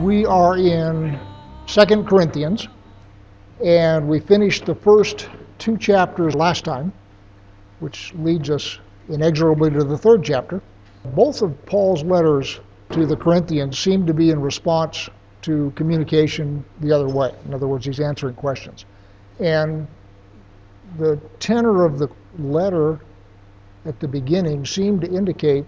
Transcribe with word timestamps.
We 0.00 0.24
are 0.24 0.56
in 0.56 1.20
Second 1.66 2.08
Corinthians, 2.08 2.68
and 3.62 4.08
we 4.08 4.18
finished 4.18 4.64
the 4.64 4.74
first 4.74 5.28
two 5.58 5.76
chapters 5.76 6.34
last 6.34 6.64
time, 6.64 6.90
which 7.80 8.14
leads 8.14 8.48
us 8.48 8.78
inexorably 9.10 9.68
to 9.72 9.84
the 9.84 9.98
third 9.98 10.24
chapter. 10.24 10.62
Both 11.14 11.42
of 11.42 11.66
Paul's 11.66 12.02
letters 12.02 12.60
to 12.92 13.04
the 13.04 13.14
Corinthians 13.14 13.78
seem 13.78 14.06
to 14.06 14.14
be 14.14 14.30
in 14.30 14.40
response 14.40 15.10
to 15.42 15.70
communication 15.76 16.64
the 16.80 16.92
other 16.92 17.08
way. 17.08 17.34
In 17.44 17.52
other 17.52 17.68
words, 17.68 17.84
he's 17.84 18.00
answering 18.00 18.36
questions. 18.36 18.86
And 19.38 19.86
the 20.96 21.20
tenor 21.40 21.84
of 21.84 21.98
the 21.98 22.08
letter 22.38 23.00
at 23.84 24.00
the 24.00 24.08
beginning 24.08 24.64
seemed 24.64 25.02
to 25.02 25.10
indicate 25.10 25.66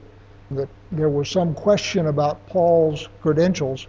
that 0.52 0.70
there 0.90 1.10
was 1.10 1.28
some 1.28 1.54
question 1.54 2.06
about 2.06 2.46
Paul's 2.46 3.10
credentials, 3.20 3.88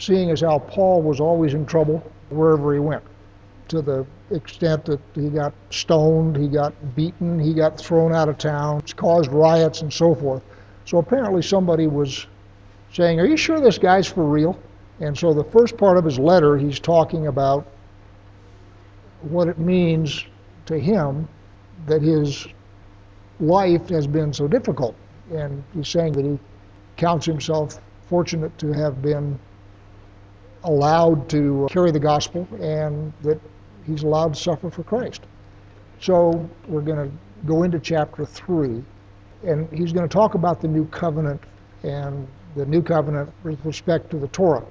seeing 0.00 0.30
as 0.30 0.40
how 0.40 0.58
Paul 0.58 1.02
was 1.02 1.20
always 1.20 1.54
in 1.54 1.66
trouble 1.66 2.02
wherever 2.30 2.72
he 2.72 2.80
went, 2.80 3.02
to 3.68 3.82
the 3.82 4.06
extent 4.30 4.84
that 4.86 5.00
he 5.14 5.28
got 5.28 5.52
stoned, 5.70 6.36
he 6.36 6.48
got 6.48 6.72
beaten, 6.96 7.38
he 7.38 7.52
got 7.52 7.78
thrown 7.78 8.12
out 8.12 8.28
of 8.28 8.38
town, 8.38 8.82
caused 8.96 9.30
riots, 9.30 9.82
and 9.82 9.92
so 9.92 10.14
forth. 10.14 10.42
So 10.86 10.98
apparently 10.98 11.42
somebody 11.42 11.86
was 11.86 12.26
saying, 12.92 13.20
Are 13.20 13.26
you 13.26 13.36
sure 13.36 13.60
this 13.60 13.78
guy's 13.78 14.08
for 14.08 14.24
real? 14.24 14.58
And 15.00 15.16
so 15.16 15.32
the 15.32 15.44
first 15.44 15.76
part 15.76 15.96
of 15.96 16.04
his 16.04 16.18
letter, 16.18 16.56
he's 16.56 16.80
talking 16.80 17.26
about 17.26 17.66
what 19.22 19.48
it 19.48 19.58
means 19.58 20.24
to 20.66 20.78
him 20.78 21.28
that 21.86 22.02
his 22.02 22.46
life 23.38 23.88
has 23.88 24.06
been 24.06 24.32
so 24.32 24.48
difficult. 24.48 24.94
And 25.32 25.62
he's 25.74 25.88
saying 25.88 26.12
that 26.14 26.24
he 26.24 26.38
counts 26.96 27.26
himself 27.26 27.80
fortunate 28.08 28.56
to 28.58 28.72
have 28.72 29.00
been 29.00 29.38
allowed 30.64 31.28
to 31.30 31.64
uh, 31.64 31.68
carry 31.68 31.90
the 31.90 32.00
gospel 32.00 32.46
and 32.60 33.12
that 33.22 33.40
he's 33.86 34.02
allowed 34.02 34.34
to 34.34 34.40
suffer 34.40 34.70
for 34.70 34.82
Christ. 34.82 35.22
So 36.00 36.48
we're 36.66 36.82
going 36.82 37.10
to 37.10 37.16
go 37.46 37.62
into 37.62 37.78
chapter 37.78 38.24
3, 38.24 38.82
and 39.44 39.68
he's 39.70 39.92
going 39.92 40.08
to 40.08 40.12
talk 40.12 40.34
about 40.34 40.60
the 40.60 40.68
new 40.68 40.86
covenant 40.86 41.42
and 41.82 42.26
the 42.56 42.66
new 42.66 42.82
covenant 42.82 43.30
with 43.42 43.64
respect 43.64 44.10
to 44.10 44.18
the 44.18 44.28
Torah. 44.28 44.64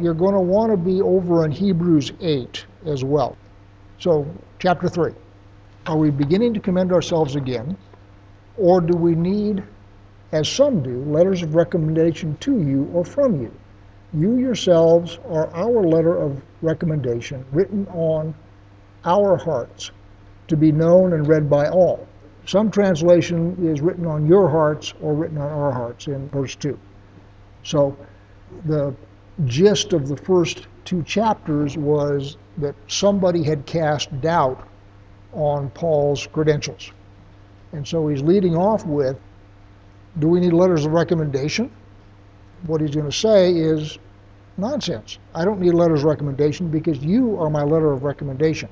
You're 0.00 0.14
going 0.14 0.34
to 0.34 0.40
want 0.40 0.70
to 0.70 0.76
be 0.76 1.02
over 1.02 1.44
in 1.44 1.50
Hebrews 1.50 2.12
8 2.20 2.64
as 2.86 3.04
well. 3.04 3.36
So, 3.98 4.26
chapter 4.58 4.88
3. 4.88 5.12
Are 5.86 5.96
we 5.96 6.10
beginning 6.10 6.54
to 6.54 6.60
commend 6.60 6.92
ourselves 6.92 7.34
again, 7.34 7.76
or 8.56 8.80
do 8.80 8.96
we 8.96 9.14
need, 9.14 9.62
as 10.32 10.48
some 10.48 10.82
do, 10.82 11.02
letters 11.04 11.42
of 11.42 11.54
recommendation 11.54 12.36
to 12.38 12.60
you 12.60 12.88
or 12.94 13.04
from 13.04 13.40
you? 13.40 13.52
You 14.14 14.36
yourselves 14.36 15.18
are 15.28 15.48
our 15.54 15.82
letter 15.84 16.14
of 16.16 16.42
recommendation, 16.60 17.44
written 17.50 17.86
on 17.88 18.34
our 19.04 19.36
hearts, 19.36 19.90
to 20.48 20.56
be 20.56 20.70
known 20.70 21.14
and 21.14 21.26
read 21.26 21.48
by 21.48 21.68
all. 21.68 22.06
Some 22.44 22.70
translation 22.70 23.56
is 23.66 23.80
written 23.80 24.06
on 24.06 24.26
your 24.26 24.48
hearts 24.48 24.92
or 25.00 25.14
written 25.14 25.38
on 25.38 25.50
our 25.50 25.72
hearts 25.72 26.08
in 26.08 26.28
verse 26.28 26.54
2. 26.56 26.78
So 27.62 27.96
the 28.66 28.94
gist 29.46 29.92
of 29.92 30.08
the 30.08 30.16
first 30.16 30.66
two 30.84 31.02
chapters 31.04 31.78
was 31.78 32.36
that 32.58 32.74
somebody 32.88 33.42
had 33.42 33.64
cast 33.64 34.20
doubt 34.20 34.68
on 35.32 35.70
Paul's 35.70 36.26
credentials. 36.26 36.92
And 37.72 37.86
so 37.86 38.08
he's 38.08 38.22
leading 38.22 38.56
off 38.56 38.84
with 38.84 39.18
Do 40.18 40.28
we 40.28 40.40
need 40.40 40.52
letters 40.52 40.84
of 40.84 40.92
recommendation? 40.92 41.70
What 42.66 42.80
he's 42.80 42.94
going 42.94 43.10
to 43.10 43.16
say 43.16 43.50
is 43.52 43.98
nonsense. 44.56 45.18
I 45.34 45.44
don't 45.44 45.60
need 45.60 45.74
letters 45.74 46.00
of 46.00 46.06
recommendation 46.06 46.68
because 46.68 46.98
you 46.98 47.40
are 47.40 47.50
my 47.50 47.62
letter 47.62 47.92
of 47.92 48.02
recommendation. 48.02 48.68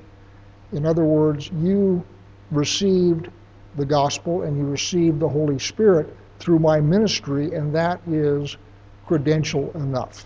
In 0.71 0.85
other 0.85 1.03
words, 1.03 1.49
you 1.59 2.03
received 2.51 3.29
the 3.75 3.85
gospel 3.85 4.43
and 4.43 4.57
you 4.57 4.65
received 4.65 5.19
the 5.19 5.27
Holy 5.27 5.59
Spirit 5.59 6.15
through 6.39 6.59
my 6.59 6.81
ministry, 6.81 7.53
and 7.53 7.73
that 7.75 8.01
is 8.07 8.57
credential 9.05 9.71
enough. 9.75 10.25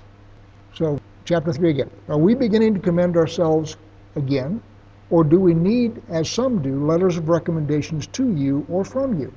So, 0.74 1.00
chapter 1.26 1.52
3 1.52 1.70
again. 1.70 1.90
Are 2.10 2.18
we 2.18 2.36
beginning 2.36 2.74
to 2.76 2.80
commend 2.80 3.18
ourselves 3.18 3.78
again? 4.16 4.62
Or 5.10 5.24
do 5.24 5.40
we 5.40 5.54
need, 5.54 6.02
as 6.10 6.30
some 6.30 6.62
do, 6.62 6.86
letters 6.86 7.18
of 7.18 7.30
recommendations 7.30 8.08
to 8.08 8.32
you 8.34 8.66
or 8.70 8.84
from 8.84 9.20
you? 9.20 9.32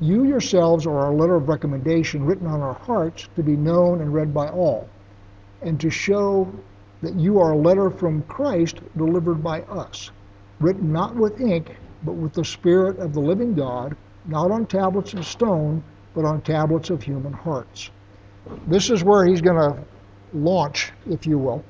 You 0.00 0.24
yourselves 0.24 0.86
are 0.86 0.98
our 0.98 1.12
letter 1.12 1.34
of 1.34 1.48
recommendation 1.48 2.24
written 2.24 2.46
on 2.46 2.60
our 2.60 2.74
hearts 2.74 3.28
to 3.36 3.42
be 3.42 3.56
known 3.56 4.00
and 4.00 4.14
read 4.14 4.32
by 4.32 4.48
all, 4.48 4.88
and 5.62 5.80
to 5.80 5.90
show 5.90 6.50
that 7.02 7.14
you 7.14 7.38
are 7.40 7.52
a 7.52 7.56
letter 7.58 7.90
from 7.90 8.22
Christ 8.22 8.80
delivered 8.96 9.42
by 9.42 9.62
us, 9.62 10.10
written 10.60 10.92
not 10.92 11.16
with 11.16 11.40
ink, 11.40 11.76
but 12.04 12.12
with 12.12 12.32
the 12.32 12.44
Spirit 12.44 12.98
of 12.98 13.12
the 13.12 13.20
living 13.20 13.54
God, 13.54 13.96
not 14.26 14.50
on 14.50 14.66
tablets 14.66 15.14
of 15.14 15.26
stone, 15.26 15.82
but 16.14 16.24
on 16.24 16.40
tablets 16.42 16.90
of 16.90 17.02
human 17.02 17.32
hearts. 17.32 17.90
This 18.66 18.90
is 18.90 19.04
where 19.04 19.24
he's 19.24 19.40
going 19.40 19.56
to 19.56 19.82
launch, 20.32 20.92
if 21.08 21.26
you 21.26 21.38
will. 21.38 21.64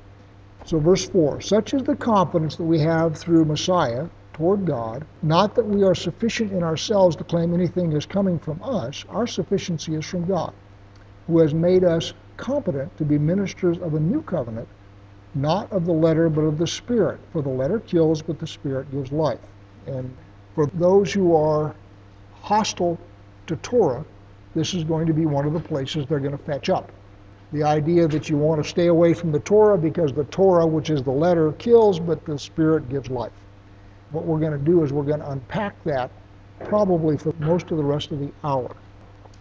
So, 0.65 0.79
verse 0.79 1.07
4 1.09 1.41
Such 1.41 1.73
is 1.73 1.83
the 1.83 1.95
confidence 1.95 2.55
that 2.55 2.63
we 2.63 2.79
have 2.79 3.17
through 3.17 3.45
Messiah 3.45 4.07
toward 4.33 4.65
God, 4.65 5.05
not 5.21 5.55
that 5.55 5.65
we 5.65 5.83
are 5.83 5.95
sufficient 5.95 6.51
in 6.51 6.63
ourselves 6.63 7.15
to 7.17 7.23
claim 7.23 7.53
anything 7.53 7.91
is 7.93 8.05
coming 8.05 8.39
from 8.39 8.61
us. 8.63 9.05
Our 9.09 9.27
sufficiency 9.27 9.95
is 9.95 10.05
from 10.05 10.25
God, 10.25 10.53
who 11.27 11.39
has 11.39 11.53
made 11.53 11.83
us 11.83 12.13
competent 12.41 12.95
to 12.97 13.05
be 13.05 13.17
ministers 13.17 13.77
of 13.77 13.93
a 13.93 13.99
new 13.99 14.21
covenant, 14.23 14.67
not 15.35 15.71
of 15.71 15.85
the 15.85 15.93
letter, 15.93 16.29
but 16.29 16.41
of 16.41 16.57
the 16.57 16.67
Spirit. 16.67 17.19
For 17.31 17.41
the 17.41 17.49
letter 17.49 17.79
kills, 17.79 18.21
but 18.21 18.39
the 18.39 18.47
Spirit 18.47 18.91
gives 18.91 19.11
life. 19.13 19.39
And 19.87 20.13
for 20.55 20.65
those 20.65 21.13
who 21.13 21.33
are 21.35 21.73
hostile 22.33 22.99
to 23.47 23.55
Torah, 23.57 24.03
this 24.55 24.73
is 24.73 24.83
going 24.83 25.07
to 25.07 25.13
be 25.13 25.25
one 25.25 25.45
of 25.45 25.53
the 25.53 25.59
places 25.59 26.05
they're 26.07 26.19
going 26.19 26.37
to 26.37 26.43
fetch 26.43 26.69
up 26.69 26.91
the 27.51 27.63
idea 27.63 28.07
that 28.07 28.29
you 28.29 28.37
want 28.37 28.63
to 28.63 28.69
stay 28.69 28.87
away 28.87 29.13
from 29.13 29.31
the 29.31 29.39
Torah 29.39 29.77
because 29.77 30.13
the 30.13 30.23
Torah, 30.25 30.65
which 30.65 30.89
is 30.89 31.03
the 31.03 31.11
letter, 31.11 31.51
kills, 31.53 31.99
but 31.99 32.25
the 32.25 32.39
Spirit 32.39 32.89
gives 32.89 33.09
life. 33.09 33.31
What 34.11 34.25
we're 34.25 34.39
going 34.39 34.57
to 34.57 34.57
do 34.57 34.83
is 34.83 34.93
we're 34.93 35.03
going 35.03 35.19
to 35.19 35.31
unpack 35.31 35.81
that 35.83 36.11
probably 36.63 37.17
for 37.17 37.33
most 37.39 37.71
of 37.71 37.77
the 37.77 37.83
rest 37.83 38.11
of 38.11 38.19
the 38.19 38.31
hour. 38.43 38.73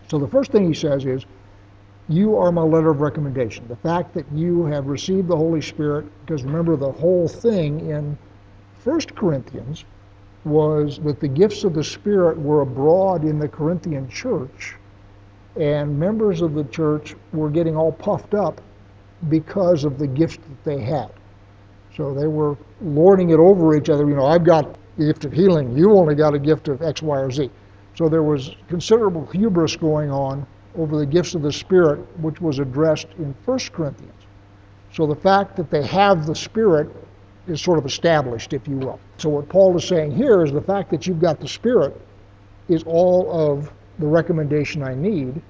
So 0.09 0.19
the 0.19 0.27
first 0.27 0.51
thing 0.51 0.67
he 0.67 0.75
says 0.75 1.05
is, 1.05 1.25
You 2.11 2.37
are 2.37 2.51
my 2.51 2.63
letter 2.63 2.91
of 2.91 3.01
recommendation. 3.01 3.69
The 3.69 3.77
fact 3.77 4.15
that 4.15 4.27
you 4.33 4.65
have 4.65 4.89
received 4.89 5.29
the 5.29 5.37
Holy 5.37 5.61
Spirit, 5.61 6.07
because 6.27 6.43
remember 6.43 6.75
the 6.75 6.91
whole 6.91 7.29
thing 7.29 7.89
in 7.89 8.19
1 8.83 9.01
Corinthians 9.15 9.85
was 10.45 10.99
that 11.05 11.21
the 11.21 11.29
gifts 11.29 11.63
of 11.63 11.73
the 11.73 11.85
Spirit 11.85 12.37
were 12.37 12.63
abroad 12.63 13.23
in 13.23 13.39
the 13.39 13.47
Corinthian 13.47 14.09
church 14.09 14.75
and 15.55 15.97
members 15.97 16.43
of 16.43 16.55
the 16.55 16.65
church 16.65 17.15
were 17.33 17.49
getting 17.49 17.77
all 17.77 17.93
puffed 17.93 18.35
up 18.35 18.61
because 19.29 19.85
of 19.85 19.97
the 19.97 20.07
gift 20.09 20.41
that 20.43 20.65
they 20.65 20.81
had. 20.81 21.13
So 21.97 22.13
they 22.13 22.27
were 22.27 22.57
lording 22.81 23.31
it 23.31 23.39
over 23.39 23.77
each 23.77 23.89
other. 23.89 24.09
You 24.09 24.17
know, 24.17 24.27
I've 24.27 24.45
got 24.45 24.77
the 24.97 25.05
gift 25.05 25.25
of 25.27 25.33
healing. 25.33 25.77
You 25.77 25.93
only 25.93 26.17
got 26.17 26.35
a 26.35 26.41
gift 26.41 26.67
of 26.67 26.83
X, 26.83 27.03
Y, 27.03 27.19
or 27.21 27.31
Z. 27.31 27.51
So 27.95 28.09
there 28.09 28.25
was 28.25 28.57
considerable 28.69 29.27
hubris 29.27 29.77
going 29.77 30.11
on 30.11 30.45
over 30.77 30.99
the 30.99 31.07
gifts 31.07 31.35
of 31.35 31.43
the 31.43 31.53
Spirit, 31.53 31.99
which 32.21 32.41
was 32.41 32.59
addressed 32.59 33.09
in 33.19 33.35
1 33.45 33.59
Corinthians. 33.73 34.13
So 34.93 35.07
the 35.07 35.15
fact 35.15 35.57
that 35.57 35.71
they 35.71 35.85
have 35.87 36.27
the 36.27 36.35
Spirit 36.35 36.89
is 37.47 37.61
sort 37.61 37.79
of 37.79 37.87
established, 37.87 38.53
if 38.53 38.67
you 38.69 38.77
will. 38.77 39.01
So 39.19 39.29
what 39.29 39.49
Paul 39.49 39.77
is 39.77 39.87
saying 39.87 40.13
here 40.13 40.45
is 40.45 40.53
the 40.53 40.61
fact 40.61 40.91
that 40.91 41.07
you've 41.07 41.21
got 41.21 41.41
the 41.41 41.49
Spirit 41.49 42.01
is 42.69 42.83
all 42.85 43.31
of 43.31 43.73
the 43.99 44.07
recommendation 44.07 44.83
I 44.83 44.95
need 44.95 45.41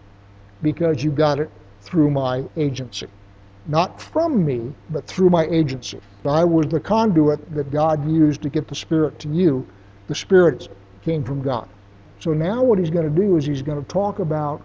because 0.63 1.03
you 1.03 1.11
got 1.11 1.39
it 1.39 1.51
through 1.83 2.11
my 2.11 2.45
agency. 2.57 3.07
Not 3.67 4.01
from 4.01 4.45
me, 4.45 4.73
but 4.91 5.07
through 5.07 5.31
my 5.31 5.47
agency. 5.47 6.01
I 6.25 6.45
was 6.45 6.67
the 6.67 6.81
conduit 6.81 7.55
that 7.55 7.71
God 7.71 8.11
used 8.11 8.43
to 8.43 8.49
get 8.49 8.69
the 8.69 8.75
Spirit 8.75 9.19
to 9.21 9.29
you. 9.29 9.67
The 10.09 10.15
Spirit 10.15 10.69
came 11.03 11.23
from 11.23 11.43
God. 11.43 11.69
So 12.19 12.33
now 12.33 12.63
what 12.63 12.79
he's 12.79 12.91
going 12.91 13.13
to 13.13 13.21
do 13.21 13.37
is 13.37 13.47
he's 13.47 13.63
going 13.63 13.83
to 13.83 13.89
talk 13.89 14.19
about 14.19 14.63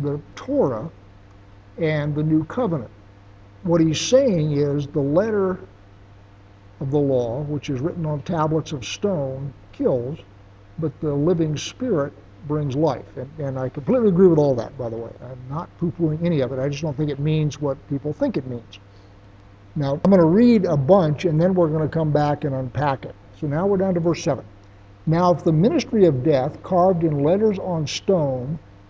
the 0.00 0.20
Torah 0.34 0.90
and 1.78 2.14
the 2.14 2.22
new 2.22 2.44
covenant. 2.44 2.90
What 3.62 3.80
he's 3.80 4.00
saying 4.00 4.52
is 4.52 4.86
the 4.88 5.00
letter 5.00 5.60
of 6.80 6.90
the 6.90 6.98
law, 6.98 7.42
which 7.42 7.70
is 7.70 7.80
written 7.80 8.04
on 8.06 8.22
tablets 8.22 8.72
of 8.72 8.84
stone, 8.84 9.52
kills, 9.72 10.18
but 10.78 10.98
the 11.00 11.12
living 11.12 11.56
spirit 11.56 12.12
brings 12.48 12.74
life. 12.74 13.16
And, 13.16 13.30
and 13.38 13.58
I 13.58 13.68
completely 13.68 14.08
agree 14.08 14.26
with 14.26 14.38
all 14.38 14.54
that, 14.56 14.76
by 14.76 14.88
the 14.88 14.96
way. 14.96 15.10
I'm 15.22 15.38
not 15.48 15.68
poo 15.78 15.92
pooing 15.92 16.24
any 16.24 16.40
of 16.40 16.52
it. 16.52 16.58
I 16.58 16.68
just 16.68 16.82
don't 16.82 16.96
think 16.96 17.10
it 17.10 17.20
means 17.20 17.60
what 17.60 17.76
people 17.88 18.12
think 18.12 18.36
it 18.36 18.46
means. 18.46 18.80
Now, 19.76 19.92
I'm 19.92 20.10
going 20.10 20.20
to 20.20 20.26
read 20.26 20.64
a 20.66 20.76
bunch 20.76 21.24
and 21.24 21.40
then 21.40 21.54
we're 21.54 21.68
going 21.68 21.88
to 21.88 21.92
come 21.92 22.12
back 22.12 22.44
and 22.44 22.54
unpack 22.54 23.04
it. 23.04 23.14
So 23.40 23.46
now 23.46 23.66
we're 23.66 23.78
down 23.78 23.94
to 23.94 24.00
verse 24.00 24.22
7. 24.22 24.44
Now, 25.06 25.32
if 25.32 25.44
the 25.44 25.52
ministry 25.52 26.04
of 26.04 26.22
death, 26.22 26.62
carved 26.62 27.04
in 27.04 27.22
letters 27.22 27.58
on 27.58 27.86
stone, 27.86 28.58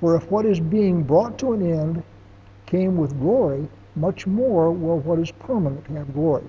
For 0.00 0.16
if 0.16 0.30
what 0.30 0.46
is 0.46 0.60
being 0.60 1.02
brought 1.02 1.38
to 1.40 1.52
an 1.52 1.62
end 1.62 2.02
came 2.66 2.96
with 2.96 3.18
glory, 3.18 3.68
much 3.96 4.26
more 4.26 4.70
will 4.70 5.00
what 5.00 5.18
is 5.18 5.30
permanent 5.32 5.86
have 5.88 6.12
glory. 6.14 6.44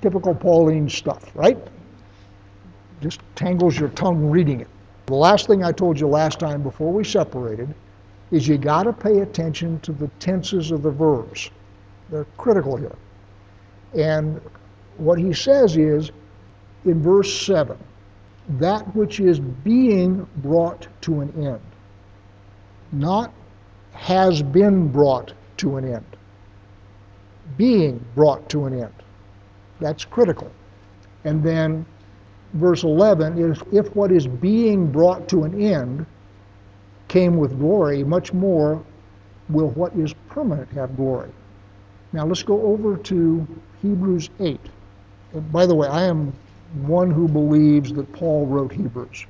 Typical 0.00 0.34
Pauline 0.34 0.88
stuff, 0.88 1.30
right? 1.34 1.58
Just 3.00 3.20
tangles 3.36 3.78
your 3.78 3.90
tongue 3.90 4.30
reading 4.30 4.60
it. 4.60 4.68
The 5.06 5.14
last 5.14 5.46
thing 5.46 5.64
I 5.64 5.72
told 5.72 5.98
you 5.98 6.06
last 6.06 6.38
time 6.38 6.62
before 6.62 6.92
we 6.92 7.04
separated 7.04 7.74
is 8.30 8.46
you 8.46 8.58
got 8.58 8.84
to 8.84 8.92
pay 8.92 9.20
attention 9.20 9.80
to 9.80 9.92
the 9.92 10.08
tenses 10.18 10.70
of 10.70 10.82
the 10.82 10.90
verbs. 10.90 11.50
They're 12.10 12.26
critical 12.36 12.76
here. 12.76 12.96
And 13.94 14.40
what 14.98 15.18
he 15.18 15.32
says 15.32 15.76
is 15.76 16.10
in 16.84 17.02
verse 17.02 17.32
7 17.46 17.76
that 18.58 18.94
which 18.96 19.20
is 19.20 19.38
being 19.38 20.26
brought 20.38 20.88
to 21.02 21.20
an 21.20 21.32
end, 21.44 21.60
not 22.92 23.32
has 23.92 24.42
been 24.42 24.88
brought 24.88 25.32
to 25.58 25.76
an 25.76 25.84
end. 25.92 26.04
Being 27.56 28.04
brought 28.14 28.48
to 28.50 28.64
an 28.64 28.80
end. 28.80 28.94
That's 29.80 30.04
critical. 30.04 30.50
And 31.24 31.42
then 31.42 31.84
verse 32.54 32.82
11 32.82 33.38
is 33.38 33.60
if 33.72 33.94
what 33.94 34.10
is 34.12 34.26
being 34.26 34.90
brought 34.90 35.28
to 35.28 35.44
an 35.44 35.60
end 35.60 36.06
came 37.08 37.36
with 37.36 37.58
glory, 37.58 38.04
much 38.04 38.32
more 38.32 38.82
will 39.48 39.70
what 39.70 39.94
is 39.94 40.14
permanent 40.28 40.70
have 40.70 40.96
glory. 40.96 41.30
Now 42.12 42.26
let's 42.26 42.42
go 42.42 42.62
over 42.62 42.96
to 42.96 43.46
Hebrews 43.82 44.30
8. 44.38 44.60
And 45.32 45.52
by 45.52 45.66
the 45.66 45.74
way, 45.74 45.88
I 45.88 46.04
am 46.04 46.32
one 46.82 47.10
who 47.10 47.28
believes 47.28 47.92
that 47.92 48.12
Paul 48.12 48.46
wrote 48.46 48.72
Hebrews. 48.72 49.26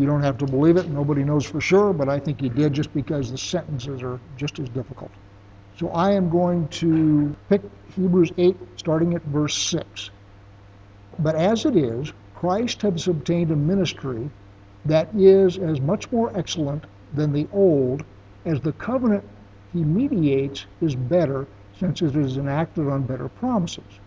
You 0.00 0.06
don't 0.06 0.22
have 0.22 0.38
to 0.38 0.46
believe 0.46 0.78
it, 0.78 0.88
nobody 0.88 1.24
knows 1.24 1.44
for 1.44 1.60
sure, 1.60 1.92
but 1.92 2.08
I 2.08 2.18
think 2.18 2.40
he 2.40 2.48
did 2.48 2.72
just 2.72 2.94
because 2.94 3.30
the 3.30 3.36
sentences 3.36 4.02
are 4.02 4.18
just 4.34 4.58
as 4.58 4.70
difficult. 4.70 5.10
So 5.76 5.90
I 5.90 6.12
am 6.12 6.30
going 6.30 6.68
to 6.68 7.36
pick 7.50 7.60
Hebrews 7.94 8.32
8, 8.38 8.56
starting 8.76 9.12
at 9.12 9.22
verse 9.24 9.54
6. 9.58 10.08
But 11.18 11.34
as 11.34 11.66
it 11.66 11.76
is, 11.76 12.14
Christ 12.34 12.80
has 12.80 13.08
obtained 13.08 13.50
a 13.50 13.56
ministry 13.56 14.30
that 14.86 15.14
is 15.14 15.58
as 15.58 15.82
much 15.82 16.10
more 16.10 16.34
excellent 16.34 16.84
than 17.12 17.34
the 17.34 17.46
old, 17.52 18.02
as 18.46 18.58
the 18.62 18.72
covenant 18.72 19.22
he 19.74 19.84
mediates 19.84 20.64
is 20.80 20.94
better, 20.94 21.46
since 21.78 22.00
it 22.00 22.16
is 22.16 22.38
enacted 22.38 22.88
on 22.88 23.02
better 23.02 23.28
promises. 23.28 24.00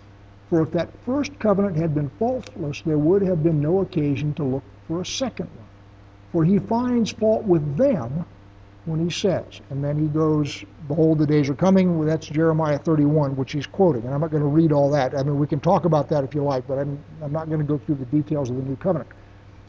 For 0.49 0.63
if 0.63 0.71
that 0.71 0.89
first 1.05 1.37
covenant 1.37 1.77
had 1.77 1.93
been 1.93 2.09
faultless, 2.17 2.81
there 2.81 2.97
would 2.97 3.21
have 3.21 3.43
been 3.43 3.61
no 3.61 3.81
occasion 3.81 4.33
to 4.33 4.43
look 4.43 4.63
for 4.87 5.01
a 5.01 5.05
second 5.05 5.49
one. 5.55 5.62
For 6.33 6.43
he 6.43 6.57
finds 6.57 7.11
fault 7.11 7.43
with 7.43 7.77
them 7.77 8.25
when 8.85 8.99
he 8.99 9.09
says, 9.09 9.61
and 9.69 9.83
then 9.83 9.97
he 9.97 10.07
goes, 10.07 10.65
Behold, 10.87 11.19
the 11.19 11.27
days 11.27 11.47
are 11.49 11.55
coming. 11.55 12.03
That's 12.05 12.25
Jeremiah 12.25 12.79
31, 12.79 13.35
which 13.35 13.53
he's 13.53 13.67
quoting. 13.67 14.03
And 14.03 14.13
I'm 14.13 14.19
not 14.19 14.31
going 14.31 14.41
to 14.41 14.49
read 14.49 14.71
all 14.71 14.89
that. 14.91 15.17
I 15.17 15.21
mean, 15.21 15.37
we 15.37 15.47
can 15.47 15.59
talk 15.59 15.85
about 15.85 16.09
that 16.09 16.23
if 16.23 16.33
you 16.33 16.43
like, 16.43 16.67
but 16.67 16.79
I'm, 16.79 17.01
I'm 17.21 17.31
not 17.31 17.47
going 17.47 17.59
to 17.59 17.65
go 17.65 17.77
through 17.77 17.95
the 17.95 18.05
details 18.05 18.49
of 18.49 18.57
the 18.57 18.63
new 18.63 18.75
covenant. 18.75 19.09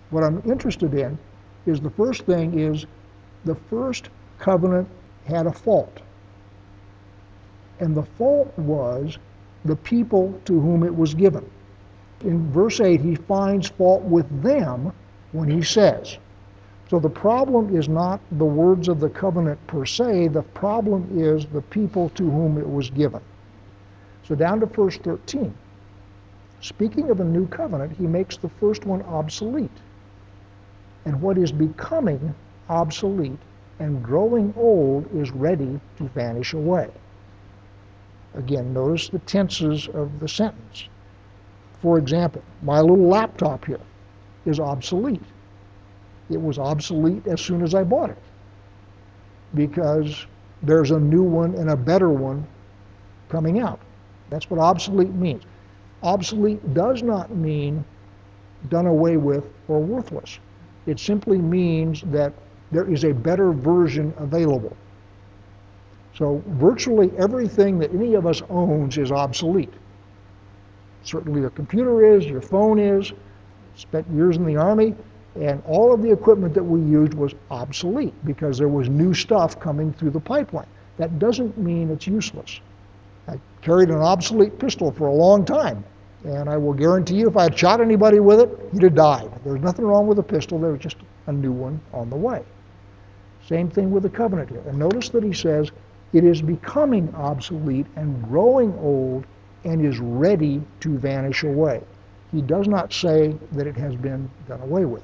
What 0.08 0.24
I'm 0.24 0.42
interested 0.50 0.94
in 0.94 1.18
is 1.66 1.80
the 1.80 1.90
first 1.90 2.22
thing 2.22 2.58
is 2.58 2.86
the 3.44 3.54
first 3.54 4.08
covenant 4.38 4.88
had 5.26 5.46
a 5.46 5.52
fault. 5.52 6.00
And 7.78 7.94
the 7.94 8.02
fault 8.02 8.52
was 8.58 9.18
the 9.66 9.76
people 9.76 10.40
to 10.46 10.58
whom 10.58 10.82
it 10.82 10.94
was 10.94 11.14
given. 11.14 11.48
In 12.22 12.50
verse 12.50 12.80
8, 12.80 13.00
he 13.00 13.16
finds 13.16 13.68
fault 13.68 14.02
with 14.02 14.42
them 14.42 14.92
when 15.32 15.50
he 15.50 15.62
says, 15.62 16.18
so 16.94 17.00
the 17.00 17.10
problem 17.10 17.74
is 17.76 17.88
not 17.88 18.20
the 18.30 18.44
words 18.44 18.86
of 18.86 19.00
the 19.00 19.08
covenant 19.08 19.58
per 19.66 19.84
se, 19.84 20.28
the 20.28 20.44
problem 20.44 21.08
is 21.12 21.44
the 21.44 21.60
people 21.60 22.08
to 22.10 22.30
whom 22.30 22.56
it 22.56 22.70
was 22.70 22.88
given. 22.88 23.20
So 24.22 24.36
down 24.36 24.60
to 24.60 24.66
verse 24.66 24.96
13. 24.98 25.52
Speaking 26.60 27.10
of 27.10 27.18
a 27.18 27.24
new 27.24 27.48
covenant, 27.48 27.96
he 27.96 28.06
makes 28.06 28.36
the 28.36 28.48
first 28.48 28.86
one 28.86 29.02
obsolete. 29.02 29.76
And 31.04 31.20
what 31.20 31.36
is 31.36 31.50
becoming 31.50 32.32
obsolete 32.68 33.40
and 33.80 34.00
growing 34.00 34.54
old 34.56 35.12
is 35.16 35.32
ready 35.32 35.80
to 35.96 36.04
vanish 36.10 36.52
away. 36.54 36.90
Again, 38.34 38.72
notice 38.72 39.08
the 39.08 39.18
tenses 39.18 39.88
of 39.88 40.20
the 40.20 40.28
sentence. 40.28 40.88
For 41.82 41.98
example, 41.98 42.42
my 42.62 42.80
little 42.80 43.08
laptop 43.08 43.64
here 43.64 43.80
is 44.46 44.60
obsolete 44.60 45.20
it 46.30 46.40
was 46.40 46.58
obsolete 46.58 47.26
as 47.26 47.40
soon 47.40 47.62
as 47.62 47.74
I 47.74 47.84
bought 47.84 48.10
it 48.10 48.18
because 49.54 50.26
there's 50.62 50.90
a 50.90 50.98
new 50.98 51.22
one 51.22 51.54
and 51.54 51.70
a 51.70 51.76
better 51.76 52.10
one 52.10 52.46
coming 53.28 53.60
out. 53.60 53.80
That's 54.30 54.50
what 54.50 54.58
obsolete 54.58 55.12
means. 55.12 55.44
Obsolete 56.02 56.74
does 56.74 57.02
not 57.02 57.30
mean 57.34 57.84
done 58.68 58.86
away 58.86 59.16
with 59.16 59.50
or 59.68 59.80
worthless. 59.80 60.38
It 60.86 60.98
simply 60.98 61.38
means 61.38 62.02
that 62.06 62.32
there 62.70 62.90
is 62.90 63.04
a 63.04 63.12
better 63.12 63.52
version 63.52 64.12
available. 64.16 64.76
So 66.14 66.42
virtually 66.46 67.10
everything 67.18 67.78
that 67.78 67.92
any 67.92 68.14
of 68.14 68.26
us 68.26 68.42
owns 68.48 68.98
is 68.98 69.12
obsolete. 69.12 69.72
Certainly 71.02 71.40
your 71.40 71.50
computer 71.50 72.16
is, 72.16 72.26
your 72.26 72.40
phone 72.40 72.78
is. 72.78 73.12
Spent 73.76 74.08
years 74.10 74.36
in 74.36 74.46
the 74.46 74.56
Army, 74.56 74.94
and 75.36 75.62
all 75.66 75.92
of 75.92 76.02
the 76.02 76.10
equipment 76.10 76.54
that 76.54 76.62
we 76.62 76.80
used 76.80 77.14
was 77.14 77.34
obsolete 77.50 78.14
because 78.24 78.56
there 78.58 78.68
was 78.68 78.88
new 78.88 79.12
stuff 79.12 79.58
coming 79.58 79.92
through 79.92 80.10
the 80.10 80.20
pipeline. 80.20 80.66
That 80.96 81.18
doesn't 81.18 81.58
mean 81.58 81.90
it's 81.90 82.06
useless. 82.06 82.60
I 83.26 83.40
carried 83.60 83.88
an 83.88 83.96
obsolete 83.96 84.58
pistol 84.58 84.92
for 84.92 85.08
a 85.08 85.12
long 85.12 85.44
time, 85.44 85.84
and 86.24 86.48
I 86.48 86.56
will 86.56 86.72
guarantee 86.72 87.16
you 87.16 87.28
if 87.28 87.36
I 87.36 87.44
had 87.44 87.58
shot 87.58 87.80
anybody 87.80 88.20
with 88.20 88.40
it, 88.40 88.50
he'd 88.72 88.82
have 88.82 88.94
died. 88.94 89.30
There's 89.44 89.60
nothing 89.60 89.84
wrong 89.84 90.06
with 90.06 90.18
the 90.18 90.22
pistol, 90.22 90.58
there 90.58 90.70
was 90.70 90.80
just 90.80 90.96
a 91.26 91.32
new 91.32 91.52
one 91.52 91.80
on 91.92 92.10
the 92.10 92.16
way. 92.16 92.44
Same 93.46 93.68
thing 93.68 93.90
with 93.90 94.04
the 94.04 94.10
covenant 94.10 94.50
here. 94.50 94.62
And 94.66 94.78
notice 94.78 95.08
that 95.10 95.24
he 95.24 95.32
says, 95.32 95.70
it 96.12 96.24
is 96.24 96.40
becoming 96.40 97.12
obsolete 97.14 97.86
and 97.96 98.22
growing 98.24 98.72
old 98.78 99.24
and 99.64 99.84
is 99.84 99.98
ready 99.98 100.62
to 100.80 100.96
vanish 100.96 101.42
away. 101.42 101.82
He 102.30 102.40
does 102.40 102.68
not 102.68 102.92
say 102.92 103.36
that 103.52 103.66
it 103.66 103.76
has 103.76 103.96
been 103.96 104.30
done 104.46 104.60
away 104.60 104.84
with. 104.84 105.02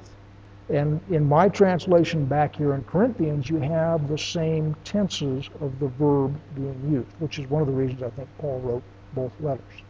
And 0.71 1.01
in 1.09 1.27
my 1.27 1.49
translation 1.49 2.25
back 2.25 2.55
here 2.55 2.73
in 2.73 2.83
Corinthians, 2.83 3.49
you 3.49 3.57
have 3.57 4.07
the 4.07 4.17
same 4.17 4.73
tenses 4.85 5.49
of 5.59 5.77
the 5.79 5.87
verb 5.87 6.33
being 6.55 6.89
used, 6.89 7.09
which 7.19 7.39
is 7.39 7.49
one 7.49 7.61
of 7.61 7.67
the 7.67 7.73
reasons 7.73 8.03
I 8.03 8.09
think 8.11 8.29
Paul 8.37 8.61
wrote 8.61 8.83
both 9.13 9.33
letters. 9.41 9.83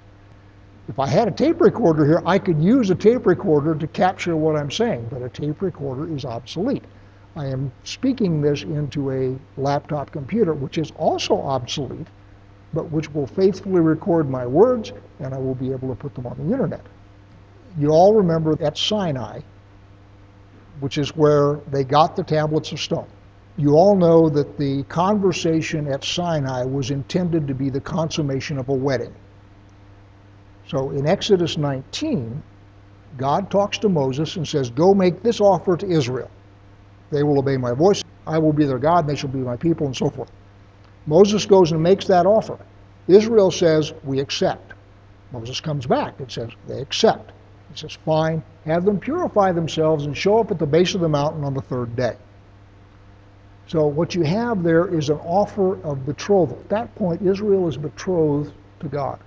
If 0.88 0.98
I 0.98 1.06
had 1.06 1.28
a 1.28 1.32
tape 1.32 1.62
recorder 1.62 2.04
here, 2.04 2.24
I 2.26 2.40
could 2.40 2.60
use 2.60 2.90
a 2.90 2.96
tape 2.96 3.28
recorder 3.28 3.76
to 3.76 3.86
capture 3.86 4.36
what 4.36 4.56
I'm 4.56 4.72
saying, 4.72 5.08
but 5.12 5.22
a 5.22 5.30
tape 5.30 5.62
recorder 5.62 6.12
is 6.16 6.26
obsolete. 6.26 6.86
I 7.36 7.46
am 7.46 7.72
speaking 7.84 8.42
this 8.42 8.64
into 8.64 9.12
a 9.12 9.38
laptop 9.58 10.12
computer, 10.12 10.54
which 10.54 10.80
is 10.80 10.92
also 10.98 11.40
obsolete, 11.40 12.08
but 12.74 12.92
which 12.92 13.14
will 13.14 13.28
faithfully 13.28 13.82
record 13.82 14.30
my 14.30 14.48
words, 14.48 14.92
and 15.20 15.34
I 15.34 15.38
will 15.38 15.56
be 15.56 15.72
able 15.72 15.90
to 15.90 15.96
put 15.96 16.16
them 16.16 16.26
on 16.26 16.38
the 16.38 16.52
internet. 16.52 16.86
You 17.78 17.90
all 17.92 18.16
remember 18.16 18.58
at 18.62 18.78
Sinai, 18.78 19.42
which 20.82 20.98
is 20.98 21.16
where 21.16 21.60
they 21.72 21.84
got 21.84 22.16
the 22.16 22.24
tablets 22.24 22.72
of 22.72 22.80
stone. 22.80 23.08
You 23.58 23.76
all 23.76 23.96
know 23.96 24.30
that 24.30 24.58
the 24.58 24.84
conversation 24.84 25.88
at 25.88 26.04
Sinai 26.04 26.64
was 26.64 26.92
intended 26.92 27.48
to 27.48 27.54
be 27.54 27.70
the 27.70 27.80
consummation 27.80 28.58
of 28.58 28.70
a 28.70 28.74
wedding. 28.74 29.14
So 30.68 30.90
in 30.92 31.06
Exodus 31.06 31.58
19, 31.58 32.42
God 33.18 33.52
talks 33.52 33.78
to 33.80 33.90
Moses 33.90 34.36
and 34.38 34.48
says, 34.48 34.70
Go 34.70 34.94
make 34.94 35.22
this 35.22 35.40
offer 35.40 35.78
to 35.78 35.88
Israel. 35.88 36.32
They 37.12 37.24
will 37.24 37.40
obey 37.40 37.58
my 37.58 37.74
voice. 37.74 38.02
I 38.26 38.38
will 38.38 38.54
be 38.54 38.66
their 38.66 38.80
God, 38.80 39.00
and 39.00 39.10
they 39.10 39.16
shall 39.16 39.30
be 39.30 39.40
my 39.40 39.58
people, 39.58 39.86
and 39.86 39.96
so 39.96 40.10
forth. 40.10 40.32
Moses 41.06 41.46
goes 41.46 41.72
and 41.72 41.82
makes 41.82 42.06
that 42.08 42.26
offer. 42.26 42.58
Israel 43.08 43.52
says, 43.52 43.94
We 44.04 44.20
accept. 44.20 44.74
Moses 45.32 45.60
comes 45.60 45.86
back 45.86 46.20
and 46.20 46.32
says, 46.32 46.50
They 46.68 46.82
accept. 46.82 47.32
He 47.72 47.80
says, 47.80 47.98
Fine, 48.06 48.44
have 48.66 48.86
them 48.86 49.00
purify 49.00 49.52
themselves 49.52 50.06
and 50.06 50.16
show 50.16 50.40
up 50.40 50.52
at 50.52 50.60
the 50.60 50.66
base 50.66 50.94
of 50.94 51.02
the 51.02 51.10
mountain 51.10 51.44
on 51.44 51.54
the 51.54 51.62
third 51.62 51.96
day. 51.96 52.16
So 53.68 53.88
what 53.88 54.16
you 54.16 54.24
have 54.24 54.64
there 54.64 54.94
is 54.94 55.10
an 55.10 55.20
offer 55.20 55.82
of 55.84 56.06
betrothal. 56.06 56.60
At 56.60 56.70
that 56.70 56.96
point, 56.96 57.22
Israel 57.22 57.68
is 57.68 57.78
betrothed 57.78 58.54
to 58.82 58.88
God. 58.90 59.20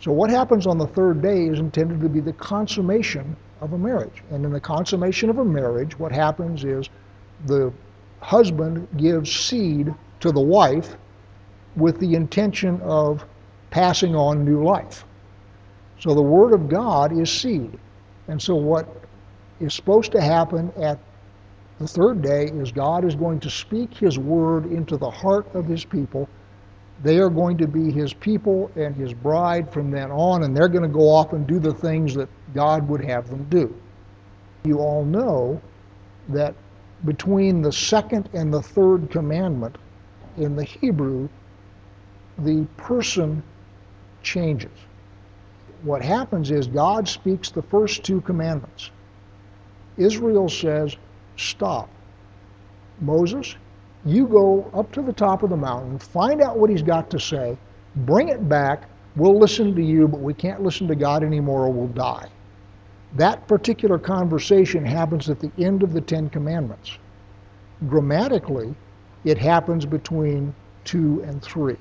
So 0.00 0.12
what 0.12 0.28
happens 0.28 0.66
on 0.66 0.76
the 0.76 0.86
third 0.86 1.22
day 1.22 1.46
is 1.46 1.58
intended 1.58 2.00
to 2.02 2.08
be 2.08 2.20
the 2.20 2.34
consummation 2.34 3.34
of 3.62 3.72
a 3.72 3.78
marriage. 3.78 4.22
And 4.30 4.44
in 4.44 4.52
the 4.52 4.60
consummation 4.60 5.30
of 5.30 5.38
a 5.38 5.44
marriage, 5.44 5.98
what 5.98 6.12
happens 6.12 6.64
is 6.64 6.90
the 7.46 7.72
husband 8.20 8.88
gives 8.96 9.34
seed 9.34 9.94
to 10.20 10.32
the 10.32 10.40
wife 10.40 10.96
with 11.76 11.98
the 11.98 12.14
intention 12.14 12.80
of 12.82 13.24
passing 13.70 14.14
on 14.14 14.44
new 14.44 14.62
life. 14.62 15.04
So 15.98 16.14
the 16.14 16.22
Word 16.22 16.52
of 16.52 16.68
God 16.68 17.16
is 17.18 17.30
seed. 17.30 17.78
And 18.28 18.40
so 18.40 18.54
what 18.54 18.88
is 19.60 19.74
supposed 19.74 20.12
to 20.12 20.20
happen 20.20 20.72
at 20.76 20.98
the 21.78 21.86
third 21.86 22.22
day 22.22 22.46
is 22.46 22.72
God 22.72 23.04
is 23.04 23.14
going 23.14 23.40
to 23.40 23.50
speak 23.50 23.94
His 23.94 24.18
Word 24.18 24.66
into 24.66 24.96
the 24.96 25.10
heart 25.10 25.46
of 25.54 25.66
His 25.66 25.84
people. 25.84 26.28
They 27.02 27.18
are 27.18 27.28
going 27.28 27.58
to 27.58 27.68
be 27.68 27.90
His 27.90 28.14
people 28.14 28.70
and 28.76 28.94
His 28.96 29.12
bride 29.12 29.72
from 29.72 29.90
then 29.90 30.10
on, 30.10 30.42
and 30.42 30.56
they're 30.56 30.68
going 30.68 30.82
to 30.82 30.88
go 30.88 31.08
off 31.08 31.32
and 31.32 31.46
do 31.46 31.58
the 31.58 31.74
things 31.74 32.14
that 32.14 32.28
God 32.54 32.88
would 32.88 33.04
have 33.04 33.28
them 33.28 33.46
do. 33.50 33.74
You 34.64 34.78
all 34.78 35.04
know 35.04 35.60
that 36.30 36.54
between 37.04 37.62
the 37.62 37.72
second 37.72 38.28
and 38.32 38.52
the 38.52 38.62
third 38.62 39.10
commandment 39.10 39.76
in 40.38 40.56
the 40.56 40.64
Hebrew, 40.64 41.28
the 42.38 42.64
person 42.76 43.42
changes. 44.22 44.72
What 45.86 46.02
happens 46.02 46.50
is 46.50 46.66
God 46.66 47.06
speaks 47.06 47.50
the 47.50 47.62
first 47.62 48.02
two 48.02 48.20
commandments. 48.22 48.90
Israel 49.96 50.48
says, 50.48 50.96
Stop. 51.36 51.88
Moses, 53.00 53.54
you 54.04 54.26
go 54.26 54.68
up 54.74 54.90
to 54.92 55.02
the 55.02 55.12
top 55.12 55.44
of 55.44 55.50
the 55.50 55.56
mountain, 55.56 56.00
find 56.00 56.42
out 56.42 56.58
what 56.58 56.70
he's 56.70 56.82
got 56.82 57.08
to 57.10 57.20
say, 57.20 57.56
bring 57.94 58.30
it 58.30 58.48
back. 58.48 58.88
We'll 59.14 59.38
listen 59.38 59.76
to 59.76 59.82
you, 59.82 60.08
but 60.08 60.18
we 60.18 60.34
can't 60.34 60.60
listen 60.60 60.88
to 60.88 60.96
God 60.96 61.22
anymore 61.22 61.66
or 61.66 61.70
we'll 61.72 61.86
die. 61.86 62.28
That 63.14 63.46
particular 63.46 63.96
conversation 63.96 64.84
happens 64.84 65.30
at 65.30 65.38
the 65.38 65.52
end 65.56 65.84
of 65.84 65.92
the 65.92 66.00
Ten 66.00 66.28
Commandments. 66.30 66.98
Grammatically, 67.88 68.74
it 69.24 69.38
happens 69.38 69.86
between 69.86 70.52
2 70.82 71.22
and 71.24 71.40
3. 71.40 71.76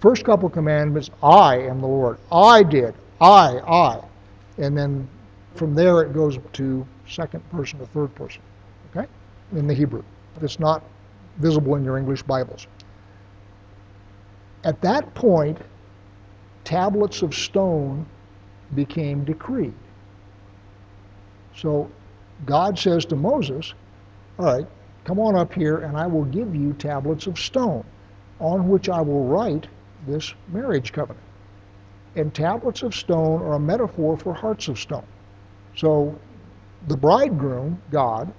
First 0.00 0.24
couple 0.24 0.48
commandments, 0.48 1.10
I 1.22 1.58
am 1.58 1.80
the 1.80 1.86
Lord. 1.86 2.18
I 2.30 2.62
did. 2.62 2.94
I, 3.20 3.58
I. 3.58 4.00
And 4.58 4.76
then 4.76 5.08
from 5.54 5.74
there 5.74 6.02
it 6.02 6.12
goes 6.12 6.38
to 6.54 6.86
second 7.06 7.48
person 7.50 7.78
to 7.78 7.86
third 7.86 8.14
person, 8.14 8.42
okay, 8.90 9.06
in 9.52 9.66
the 9.66 9.74
Hebrew. 9.74 10.02
It's 10.40 10.58
not 10.58 10.82
visible 11.38 11.74
in 11.76 11.84
your 11.84 11.98
English 11.98 12.22
Bibles. 12.22 12.66
At 14.64 14.80
that 14.82 15.12
point, 15.14 15.58
tablets 16.64 17.22
of 17.22 17.34
stone 17.34 18.06
became 18.74 19.24
decreed. 19.24 19.74
So 21.56 21.90
God 22.46 22.78
says 22.78 23.04
to 23.06 23.16
Moses, 23.16 23.74
All 24.38 24.46
right, 24.46 24.66
come 25.04 25.18
on 25.18 25.36
up 25.36 25.52
here, 25.52 25.78
and 25.78 25.96
I 25.96 26.06
will 26.06 26.24
give 26.24 26.54
you 26.54 26.72
tablets 26.74 27.26
of 27.26 27.38
stone 27.38 27.84
on 28.40 28.68
which 28.68 28.88
I 28.88 29.00
will 29.00 29.26
write 29.26 29.66
this 30.06 30.34
marriage 30.48 30.92
covenant. 30.92 31.24
And 32.16 32.34
tablets 32.34 32.82
of 32.82 32.94
stone 32.94 33.42
are 33.42 33.54
a 33.54 33.60
metaphor 33.60 34.16
for 34.16 34.34
hearts 34.34 34.68
of 34.68 34.78
stone. 34.78 35.06
So 35.76 36.18
the 36.88 36.96
bridegroom, 36.96 37.80
God, 37.90 38.32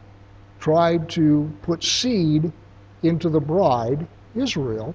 tried 0.59 1.09
to 1.09 1.51
put 1.61 1.83
seed 1.83 2.51
into 3.01 3.29
the 3.29 3.39
bride, 3.39 4.07
Israel. 4.35 4.93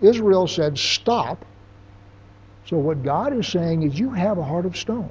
Israel 0.00 0.46
said, 0.46 0.78
Stop. 0.78 1.44
So 2.66 2.76
what 2.76 3.02
God 3.02 3.36
is 3.36 3.46
saying 3.46 3.82
is, 3.82 3.98
You 3.98 4.10
have 4.10 4.38
a 4.38 4.44
heart 4.44 4.66
of 4.66 4.76
stone. 4.76 5.10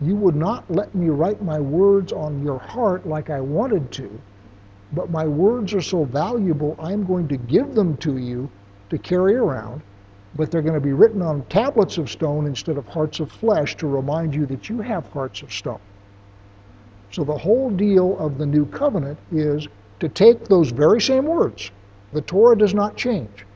You 0.00 0.16
would 0.16 0.36
not 0.36 0.68
let 0.70 0.94
me 0.94 1.08
write 1.08 1.42
my 1.42 1.60
words 1.60 2.12
on 2.12 2.44
your 2.44 2.58
heart 2.58 3.06
like 3.06 3.30
I 3.30 3.40
wanted 3.40 3.90
to, 3.92 4.20
but 4.92 5.10
my 5.10 5.24
words 5.26 5.72
are 5.72 5.80
so 5.80 6.04
valuable, 6.04 6.76
I'm 6.78 7.06
going 7.06 7.28
to 7.28 7.36
give 7.36 7.74
them 7.74 7.96
to 7.98 8.18
you 8.18 8.50
to 8.90 8.98
carry 8.98 9.34
around, 9.34 9.82
but 10.36 10.50
they're 10.50 10.62
going 10.62 10.74
to 10.74 10.80
be 10.80 10.92
written 10.92 11.22
on 11.22 11.42
tablets 11.44 11.98
of 11.98 12.10
stone 12.10 12.46
instead 12.46 12.76
of 12.76 12.86
hearts 12.86 13.20
of 13.20 13.30
flesh 13.30 13.76
to 13.76 13.86
remind 13.86 14.34
you 14.34 14.46
that 14.46 14.68
you 14.68 14.80
have 14.80 15.06
hearts 15.08 15.42
of 15.42 15.52
stone. 15.52 15.80
So 17.10 17.22
the 17.22 17.38
whole 17.38 17.70
deal 17.70 18.18
of 18.18 18.38
the 18.38 18.46
new 18.46 18.66
covenant 18.66 19.18
is 19.30 19.68
to 20.00 20.08
take 20.08 20.44
those 20.46 20.70
very 20.70 21.00
same 21.00 21.26
words. 21.26 21.70
The 22.12 22.22
Torah 22.22 22.58
does 22.58 22.74
not 22.74 22.96
change. 22.96 23.46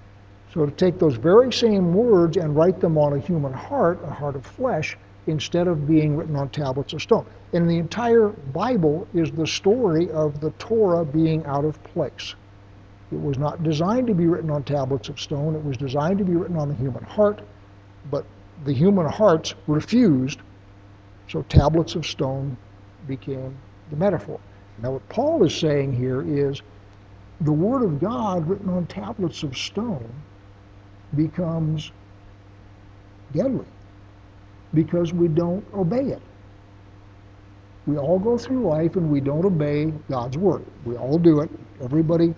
So 0.54 0.64
to 0.64 0.72
take 0.72 0.98
those 0.98 1.16
very 1.16 1.52
same 1.52 1.92
words 1.92 2.36
and 2.36 2.56
write 2.56 2.80
them 2.80 2.96
on 2.96 3.12
a 3.12 3.18
human 3.18 3.52
heart, 3.52 4.00
a 4.04 4.10
heart 4.10 4.36
of 4.36 4.46
flesh, 4.46 4.96
instead 5.26 5.68
of 5.68 5.86
being 5.86 6.16
written 6.16 6.36
on 6.36 6.48
tablets 6.48 6.92
of 6.92 7.02
stone. 7.02 7.26
And 7.52 7.68
the 7.68 7.78
entire 7.78 8.28
Bible 8.28 9.06
is 9.14 9.30
the 9.30 9.46
story 9.46 10.10
of 10.10 10.40
the 10.40 10.50
Torah 10.52 11.04
being 11.04 11.44
out 11.44 11.64
of 11.64 11.82
place. 11.84 12.34
It 13.10 13.20
was 13.20 13.38
not 13.38 13.62
designed 13.62 14.06
to 14.08 14.14
be 14.14 14.26
written 14.26 14.50
on 14.50 14.64
tablets 14.64 15.08
of 15.08 15.20
stone, 15.20 15.54
it 15.54 15.64
was 15.64 15.76
designed 15.76 16.18
to 16.18 16.24
be 16.24 16.34
written 16.34 16.56
on 16.56 16.68
the 16.68 16.74
human 16.74 17.04
heart, 17.04 17.40
but 18.10 18.24
the 18.64 18.72
human 18.72 19.06
hearts 19.06 19.54
refused, 19.66 20.40
so 21.28 21.42
tablets 21.42 21.94
of 21.94 22.06
stone 22.06 22.56
became 23.06 23.56
the 23.90 23.96
metaphor. 23.96 24.40
Now, 24.82 24.92
what 24.92 25.08
Paul 25.08 25.44
is 25.44 25.54
saying 25.54 25.92
here 25.92 26.22
is 26.22 26.62
the 27.40 27.52
Word 27.52 27.82
of 27.82 28.00
God 28.00 28.48
written 28.48 28.68
on 28.68 28.86
tablets 28.86 29.42
of 29.42 29.56
stone 29.56 30.12
becomes 31.16 31.92
deadly 33.32 33.66
because 34.74 35.12
we 35.12 35.28
don't 35.28 35.64
obey 35.74 36.10
it. 36.10 36.22
We 37.86 37.96
all 37.96 38.18
go 38.18 38.36
through 38.36 38.68
life 38.68 38.96
and 38.96 39.10
we 39.10 39.20
don't 39.20 39.44
obey 39.44 39.92
God's 40.10 40.36
word. 40.36 40.64
We 40.84 40.96
all 40.96 41.18
do 41.18 41.40
it. 41.40 41.50
Everybody, 41.82 42.34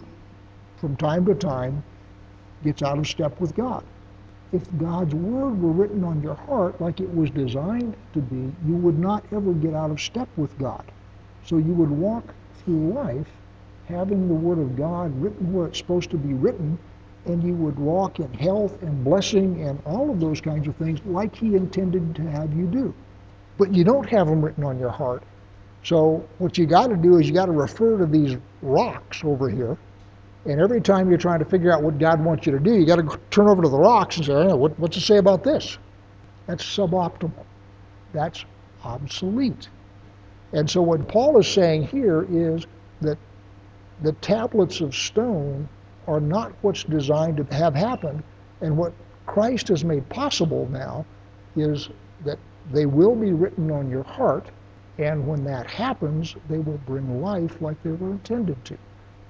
from 0.81 0.97
time 0.97 1.27
to 1.27 1.35
time, 1.35 1.83
gets 2.65 2.83
out 2.83 2.99
of 2.99 3.07
step 3.07 3.39
with 3.41 3.55
God. 3.55 3.85
If 4.53 4.63
God's 4.79 5.15
word 5.15 5.61
were 5.61 5.71
written 5.71 6.03
on 6.03 6.23
your 6.23 6.35
heart 6.35 6.81
like 6.81 7.01
it 7.01 7.15
was 7.15 7.31
designed 7.31 7.95
to 8.15 8.21
be, 8.21 8.53
you 8.67 8.75
would 8.77 8.99
not 8.99 9.25
ever 9.33 9.53
get 9.53 9.75
out 9.75 9.91
of 9.91 10.01
step 10.01 10.29
with 10.37 10.59
God. 10.59 10.85
So 11.45 11.59
you 11.59 11.73
would 11.75 11.91
walk 11.91 12.35
through 12.65 12.93
life 12.93 13.29
having 13.87 14.27
the 14.27 14.35
word 14.35 14.59
of 14.59 14.77
God 14.77 15.15
written 15.21 15.53
where 15.53 15.67
it's 15.67 15.79
supposed 15.79 16.11
to 16.11 16.17
be 16.17 16.33
written 16.33 16.79
and 17.27 17.43
you 17.43 17.55
would 17.55 17.79
walk 17.79 18.19
in 18.19 18.33
health 18.33 18.83
and 18.83 19.05
blessing 19.05 19.63
and 19.63 19.81
all 19.85 20.11
of 20.11 20.21
those 20.21 20.41
kinds 20.41 20.67
of 20.67 20.77
things 20.77 21.01
like 21.05 21.35
he 21.35 21.55
intended 21.55 22.15
to 22.15 22.23
have 22.23 22.53
you 22.55 22.67
do. 22.67 22.95
But 23.59 23.75
you 23.75 23.85
don't 23.85 24.09
have 24.09 24.27
them 24.27 24.43
written 24.43 24.65
on 24.65 24.79
your 24.79 24.91
heart. 24.91 25.23
So 25.85 26.27
what 26.39 26.57
you 26.57 26.67
got 26.67 26.89
to 26.89 26.97
do 26.97 27.19
is 27.19 27.29
you 27.29 27.35
got 27.35 27.47
to 27.47 27.53
refer 27.53 27.99
to 27.99 28.07
these 28.07 28.37
rocks 28.63 29.23
over 29.25 29.49
here. 29.49 29.77
And 30.47 30.61
every 30.61 30.81
time 30.81 31.09
you're 31.09 31.19
trying 31.19 31.41
to 31.41 31.45
figure 31.45 31.71
out 31.71 31.83
what 31.83 31.99
God 31.99 32.25
wants 32.25 32.47
you 32.47 32.53
to 32.53 32.59
do, 32.59 32.75
you 32.75 32.87
got 32.87 32.97
to 32.97 33.21
turn 33.31 33.49
over 33.49 33.63
to 33.63 33.69
the 33.69 33.79
rocks 33.79 34.17
and 34.17 34.27
say, 34.27 34.47
what, 34.53 34.79
what's 34.79 34.97
it 34.97 35.03
say 35.03 35.19
about 35.19 35.45
this? 35.45 35.79
That's 36.47 36.65
suboptimal. 36.65 37.45
That's 38.13 38.45
obsolete. 38.83 39.69
And 40.53 40.69
so 40.69 40.83
what 40.83 41.07
Paul 41.09 41.39
is 41.39 41.47
saying 41.47 41.85
here 41.89 42.27
is 42.31 42.67
that 43.03 43.19
the 44.03 44.13
tablets 44.15 44.81
of 44.81 44.95
stone 44.95 45.69
are 46.07 46.21
not 46.21 46.53
what's 46.63 46.85
designed 46.85 47.37
to 47.37 47.55
have 47.55 47.75
happened. 47.75 48.23
And 48.63 48.77
what 48.77 48.93
Christ 49.27 49.69
has 49.69 49.85
made 49.85 50.09
possible 50.09 50.69
now 50.71 51.05
is 51.55 51.91
that 52.25 52.39
they 52.73 52.87
will 52.87 53.15
be 53.15 53.33
written 53.33 53.71
on 53.71 53.91
your 53.91 54.03
heart, 54.03 54.47
and 54.99 55.27
when 55.27 55.45
that 55.45 55.71
happens, 55.71 56.35
they 56.49 56.59
will 56.59 56.81
bring 56.87 57.21
life 57.23 57.61
like 57.61 57.81
they 57.83 57.91
were 57.91 58.11
intended 58.11 58.65
to. 58.67 58.79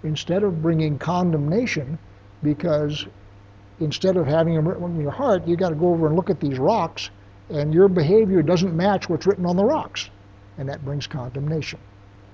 Instead 0.03 0.43
of 0.43 0.63
bringing 0.63 0.99
condemnation, 0.99 1.99
because 2.43 3.07
instead 3.81 4.17
of 4.17 4.27
having 4.27 4.55
them 4.55 4.67
written 4.69 4.85
on 4.85 5.01
your 5.01 5.11
heart, 5.11 5.47
you 5.47 5.57
got 5.57 5.71
to 5.71 5.75
go 5.75 5.89
over 5.89 6.07
and 6.07 6.17
look 6.17 6.31
at 6.31 6.41
these 6.41 6.59
rocks, 6.59 7.11
and 7.51 7.75
your 7.75 7.89
behavior 7.89 8.43
doesn't 8.43 8.77
match 8.77 9.09
what's 9.09 9.27
written 9.27 9.47
on 9.47 9.57
the 9.57 9.65
rocks, 9.65 10.11
and 10.59 10.69
that 10.69 10.85
brings 10.85 11.07
condemnation. 11.07 11.79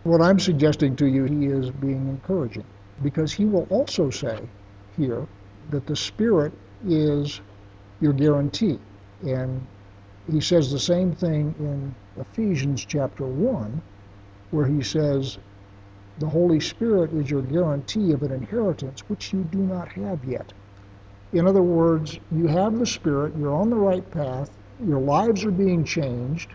What 0.04 0.20
I'm 0.20 0.38
suggesting 0.38 0.94
to 0.96 1.06
you, 1.06 1.24
he 1.24 1.46
is 1.46 1.70
being 1.70 2.08
encouraging 2.08 2.64
because 3.02 3.32
he 3.32 3.44
will 3.44 3.66
also 3.70 4.10
say 4.10 4.38
here 4.96 5.26
that 5.70 5.86
the 5.86 5.96
Spirit 5.96 6.52
is 6.86 7.40
your 8.00 8.12
guarantee. 8.12 8.78
And 9.22 9.66
he 10.30 10.40
says 10.40 10.70
the 10.70 10.78
same 10.78 11.12
thing 11.12 11.54
in 11.58 11.94
Ephesians 12.20 12.84
chapter 12.84 13.24
1, 13.24 13.82
where 14.50 14.66
he 14.66 14.82
says, 14.82 15.38
The 16.18 16.28
Holy 16.28 16.60
Spirit 16.60 17.12
is 17.12 17.30
your 17.30 17.42
guarantee 17.42 18.12
of 18.12 18.22
an 18.22 18.32
inheritance 18.32 19.00
which 19.08 19.34
you 19.34 19.44
do 19.44 19.58
not 19.58 19.92
have 19.92 20.24
yet. 20.24 20.50
In 21.34 21.46
other 21.46 21.62
words, 21.62 22.18
you 22.32 22.46
have 22.46 22.78
the 22.78 22.86
Spirit, 22.86 23.34
you're 23.36 23.54
on 23.54 23.68
the 23.68 23.76
right 23.76 24.10
path, 24.10 24.50
your 24.86 25.00
lives 25.00 25.44
are 25.44 25.50
being 25.50 25.84
changed, 25.84 26.54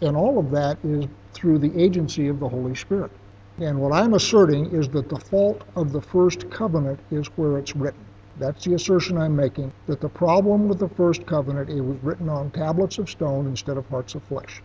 and 0.00 0.16
all 0.16 0.38
of 0.40 0.50
that 0.50 0.78
is 0.84 1.06
through 1.32 1.58
the 1.58 1.80
agency 1.80 2.26
of 2.26 2.40
the 2.40 2.48
Holy 2.48 2.74
Spirit. 2.74 3.12
And 3.58 3.80
what 3.80 3.92
I'm 3.92 4.14
asserting 4.14 4.66
is 4.72 4.88
that 4.88 5.08
the 5.08 5.20
fault 5.20 5.62
of 5.76 5.92
the 5.92 6.02
first 6.02 6.50
covenant 6.50 6.98
is 7.12 7.28
where 7.36 7.58
it's 7.58 7.76
written. 7.76 8.04
That's 8.38 8.64
the 8.64 8.74
assertion 8.74 9.16
I'm 9.16 9.36
making, 9.36 9.72
that 9.86 10.00
the 10.00 10.08
problem 10.08 10.68
with 10.68 10.80
the 10.80 10.88
first 10.88 11.24
covenant, 11.24 11.70
it 11.70 11.80
was 11.80 12.02
written 12.02 12.28
on 12.28 12.50
tablets 12.50 12.98
of 12.98 13.08
stone 13.08 13.46
instead 13.46 13.76
of 13.76 13.86
hearts 13.86 14.16
of 14.16 14.24
flesh. 14.24 14.60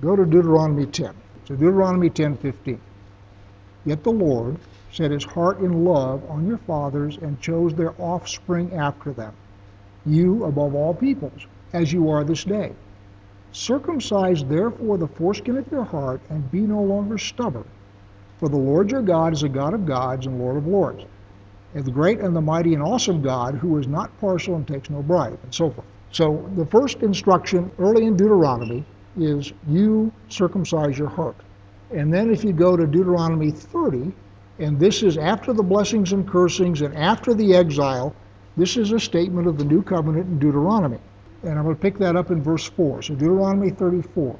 Go 0.00 0.14
to 0.14 0.24
Deuteronomy 0.24 0.86
10. 0.86 1.12
So 1.46 1.56
Deuteronomy 1.56 2.08
10, 2.08 2.36
15. 2.36 2.80
Yet 3.84 4.04
the 4.04 4.12
Lord 4.12 4.58
set 4.92 5.10
his 5.10 5.24
heart 5.24 5.60
in 5.60 5.84
love 5.84 6.28
on 6.28 6.46
your 6.46 6.58
fathers 6.58 7.18
and 7.22 7.40
chose 7.40 7.74
their 7.74 7.94
offspring 8.00 8.74
after 8.74 9.12
them, 9.12 9.32
you 10.04 10.44
above 10.44 10.74
all 10.74 10.94
peoples, 10.94 11.46
as 11.72 11.92
you 11.92 12.10
are 12.10 12.24
this 12.24 12.44
day. 12.44 12.72
Circumcise 13.52 14.44
therefore 14.44 14.98
the 14.98 15.08
foreskin 15.08 15.56
of 15.56 15.70
your 15.70 15.84
heart 15.84 16.20
and 16.28 16.50
be 16.50 16.60
no 16.60 16.82
longer 16.82 17.18
stubborn. 17.18 17.64
For 18.38 18.48
the 18.48 18.56
Lord 18.56 18.90
your 18.90 19.02
God 19.02 19.32
is 19.32 19.42
a 19.42 19.48
God 19.48 19.74
of 19.74 19.86
gods 19.86 20.26
and 20.26 20.38
Lord 20.38 20.56
of 20.56 20.66
lords, 20.66 21.04
and 21.74 21.84
the 21.84 21.90
great 21.90 22.20
and 22.20 22.34
the 22.34 22.40
mighty 22.40 22.74
and 22.74 22.82
awesome 22.82 23.22
God 23.22 23.54
who 23.54 23.78
is 23.78 23.86
not 23.86 24.18
partial 24.20 24.56
and 24.56 24.66
takes 24.66 24.90
no 24.90 25.02
bribe, 25.02 25.38
and 25.42 25.54
so 25.54 25.70
forth. 25.70 25.86
So 26.12 26.50
the 26.56 26.66
first 26.66 27.02
instruction 27.02 27.70
early 27.78 28.06
in 28.06 28.16
Deuteronomy 28.16 28.84
is 29.16 29.52
you 29.68 30.12
circumcise 30.28 30.98
your 30.98 31.08
heart. 31.08 31.36
And 31.92 32.12
then 32.12 32.30
if 32.30 32.44
you 32.44 32.52
go 32.52 32.76
to 32.76 32.86
Deuteronomy 32.86 33.50
30, 33.50 34.12
and 34.60 34.78
this 34.78 35.02
is 35.02 35.16
after 35.16 35.52
the 35.52 35.62
blessings 35.62 36.12
and 36.12 36.28
cursings 36.28 36.82
and 36.82 36.96
after 36.96 37.34
the 37.34 37.54
exile, 37.54 38.14
this 38.56 38.76
is 38.76 38.92
a 38.92 39.00
statement 39.00 39.48
of 39.48 39.58
the 39.58 39.64
new 39.64 39.82
covenant 39.82 40.26
in 40.26 40.38
Deuteronomy. 40.38 40.98
And 41.42 41.58
I'm 41.58 41.64
going 41.64 41.74
to 41.74 41.80
pick 41.80 41.98
that 41.98 42.16
up 42.16 42.30
in 42.30 42.42
verse 42.42 42.68
4. 42.68 43.02
So 43.02 43.14
Deuteronomy 43.14 43.70
34. 43.70 44.38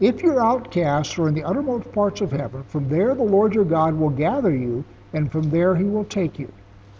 If 0.00 0.22
your 0.22 0.40
outcasts 0.40 1.18
are 1.18 1.28
in 1.28 1.34
the 1.34 1.44
uttermost 1.44 1.90
parts 1.92 2.20
of 2.20 2.30
heaven, 2.30 2.62
from 2.64 2.88
there 2.88 3.14
the 3.14 3.22
Lord 3.22 3.54
your 3.54 3.64
God 3.64 3.94
will 3.94 4.10
gather 4.10 4.54
you, 4.54 4.84
and 5.12 5.30
from 5.30 5.50
there 5.50 5.74
he 5.74 5.84
will 5.84 6.04
take 6.04 6.38
you. 6.38 6.52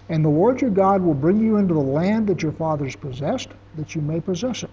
And 0.09 0.25
the 0.25 0.31
Lord 0.31 0.61
your 0.61 0.71
God 0.71 1.03
will 1.03 1.15
bring 1.15 1.41
you 1.41 1.57
into 1.57 1.75
the 1.75 1.81
land 1.81 2.27
that 2.27 2.43
your 2.43 2.53
fathers 2.53 2.97
possessed, 2.97 3.51
that 3.77 3.95
you 3.95 4.01
may 4.01 4.21
possess 4.21 4.65
it. 4.65 4.71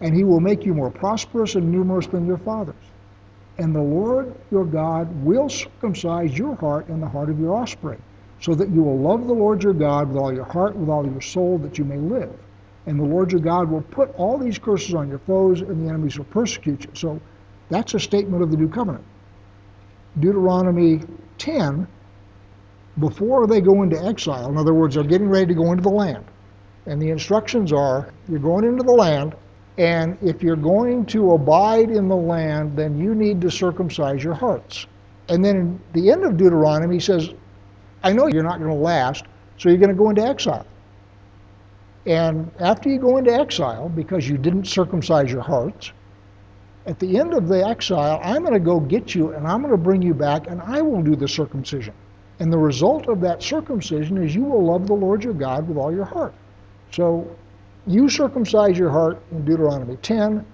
And 0.00 0.14
he 0.14 0.24
will 0.24 0.40
make 0.40 0.66
you 0.66 0.74
more 0.74 0.90
prosperous 0.90 1.54
and 1.54 1.72
numerous 1.72 2.06
than 2.06 2.26
your 2.26 2.38
fathers. 2.38 2.74
And 3.58 3.74
the 3.74 3.82
Lord 3.82 4.34
your 4.50 4.64
God 4.64 5.08
will 5.24 5.48
circumcise 5.48 6.36
your 6.38 6.54
heart 6.54 6.88
and 6.88 7.02
the 7.02 7.08
heart 7.08 7.28
of 7.28 7.40
your 7.40 7.54
offspring, 7.54 8.00
so 8.40 8.54
that 8.54 8.68
you 8.68 8.82
will 8.82 8.98
love 8.98 9.26
the 9.26 9.34
Lord 9.34 9.62
your 9.62 9.74
God 9.74 10.08
with 10.08 10.16
all 10.16 10.32
your 10.32 10.44
heart, 10.44 10.76
with 10.76 10.88
all 10.88 11.04
your 11.04 11.20
soul, 11.20 11.58
that 11.58 11.76
you 11.76 11.84
may 11.84 11.96
live. 11.96 12.32
And 12.86 12.98
the 12.98 13.04
Lord 13.04 13.32
your 13.32 13.40
God 13.40 13.68
will 13.68 13.82
put 13.82 14.14
all 14.14 14.38
these 14.38 14.58
curses 14.58 14.94
on 14.94 15.08
your 15.08 15.18
foes, 15.18 15.60
and 15.60 15.84
the 15.84 15.88
enemies 15.88 16.16
will 16.16 16.24
persecute 16.26 16.84
you. 16.84 16.90
So 16.94 17.20
that's 17.68 17.94
a 17.94 18.00
statement 18.00 18.42
of 18.42 18.50
the 18.50 18.56
new 18.56 18.68
covenant. 18.68 19.04
Deuteronomy 20.20 21.00
10, 21.38 21.86
before 22.98 23.46
they 23.46 23.60
go 23.60 23.82
into 23.82 24.02
exile, 24.02 24.48
in 24.48 24.56
other 24.56 24.72
words, 24.72 24.94
they're 24.94 25.04
getting 25.04 25.28
ready 25.28 25.46
to 25.46 25.54
go 25.54 25.72
into 25.72 25.82
the 25.82 25.90
land. 25.90 26.24
And 26.86 27.02
the 27.02 27.10
instructions 27.10 27.72
are 27.72 28.12
you're 28.28 28.38
going 28.38 28.64
into 28.64 28.82
the 28.84 28.92
land, 28.92 29.34
and 29.78 30.18
if 30.20 30.42
you're 30.42 30.56
going 30.56 31.06
to 31.06 31.32
abide 31.32 31.90
in 31.90 32.08
the 32.08 32.16
land, 32.16 32.76
then 32.76 32.98
you 32.98 33.14
need 33.14 33.40
to 33.42 33.50
circumcise 33.50 34.22
your 34.22 34.34
hearts. 34.34 34.86
And 35.28 35.44
then 35.44 35.56
in 35.56 35.80
the 35.92 36.10
end 36.10 36.24
of 36.24 36.36
Deuteronomy, 36.36 36.96
he 36.96 37.00
says, 37.00 37.30
I 38.02 38.12
know 38.12 38.26
you're 38.26 38.42
not 38.42 38.58
going 38.58 38.70
to 38.70 38.76
last, 38.76 39.24
so 39.56 39.68
you're 39.68 39.78
going 39.78 39.90
to 39.90 39.94
go 39.94 40.10
into 40.10 40.22
exile. 40.22 40.66
And 42.06 42.50
after 42.58 42.88
you 42.88 42.98
go 42.98 43.18
into 43.18 43.32
exile, 43.32 43.88
because 43.88 44.28
you 44.28 44.36
didn't 44.36 44.64
circumcise 44.64 45.30
your 45.30 45.42
hearts, 45.42 45.92
at 46.86 46.98
the 46.98 47.18
end 47.18 47.34
of 47.34 47.46
the 47.48 47.64
exile, 47.64 48.18
I'm 48.24 48.42
going 48.42 48.54
to 48.54 48.60
go 48.60 48.80
get 48.80 49.14
you 49.14 49.32
and 49.32 49.46
I'm 49.46 49.60
going 49.60 49.72
to 49.72 49.76
bring 49.76 50.02
you 50.02 50.14
back 50.14 50.48
and 50.48 50.60
I 50.62 50.80
will 50.80 51.02
do 51.02 51.14
the 51.14 51.28
circumcision. 51.28 51.94
And 52.40 52.52
the 52.52 52.58
result 52.58 53.08
of 53.08 53.20
that 53.20 53.42
circumcision 53.42 54.16
is 54.24 54.34
you 54.34 54.44
will 54.44 54.64
love 54.64 54.86
the 54.86 54.94
Lord 54.94 55.22
your 55.22 55.34
God 55.34 55.68
with 55.68 55.76
all 55.76 55.94
your 55.94 56.06
heart. 56.06 56.34
So 56.90 57.28
you 57.88 58.08
circumcise 58.08 58.78
your 58.78 58.90
heart 58.90 59.20
in 59.32 59.44
Deuteronomy 59.44 59.96
10. 59.96 60.44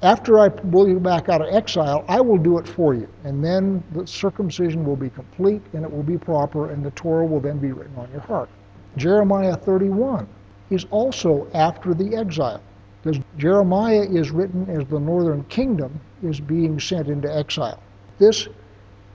After 0.00 0.38
I 0.38 0.48
pull 0.48 0.88
you 0.88 0.98
back 0.98 1.28
out 1.28 1.42
of 1.42 1.52
exile, 1.52 2.04
I 2.08 2.20
will 2.20 2.38
do 2.38 2.58
it 2.58 2.66
for 2.66 2.94
you. 2.94 3.08
And 3.24 3.44
then 3.44 3.82
the 3.92 4.06
circumcision 4.06 4.84
will 4.84 4.96
be 4.96 5.10
complete 5.10 5.60
and 5.72 5.84
it 5.84 5.92
will 5.92 6.02
be 6.04 6.16
proper, 6.16 6.70
and 6.70 6.84
the 6.84 6.92
Torah 6.92 7.26
will 7.26 7.40
then 7.40 7.58
be 7.58 7.72
written 7.72 7.96
on 7.96 8.10
your 8.10 8.20
heart. 8.20 8.48
Jeremiah 8.96 9.56
31 9.56 10.28
is 10.70 10.86
also 10.90 11.48
after 11.52 11.94
the 11.94 12.16
exile. 12.16 12.62
Because 13.02 13.22
Jeremiah 13.36 14.06
is 14.08 14.30
written 14.30 14.68
as 14.70 14.86
the 14.86 14.98
northern 14.98 15.44
kingdom 15.44 16.00
is 16.22 16.40
being 16.40 16.80
sent 16.80 17.08
into 17.08 17.34
exile. 17.34 17.80
This 18.18 18.48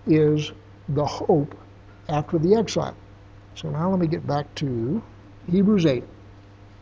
is 0.07 0.51
the 0.89 1.05
hope 1.05 1.55
after 2.09 2.37
the 2.37 2.55
exile. 2.55 2.95
So 3.55 3.69
now 3.69 3.89
let 3.89 3.99
me 3.99 4.07
get 4.07 4.25
back 4.25 4.53
to 4.55 5.01
Hebrews 5.49 5.85
8. 5.85 6.03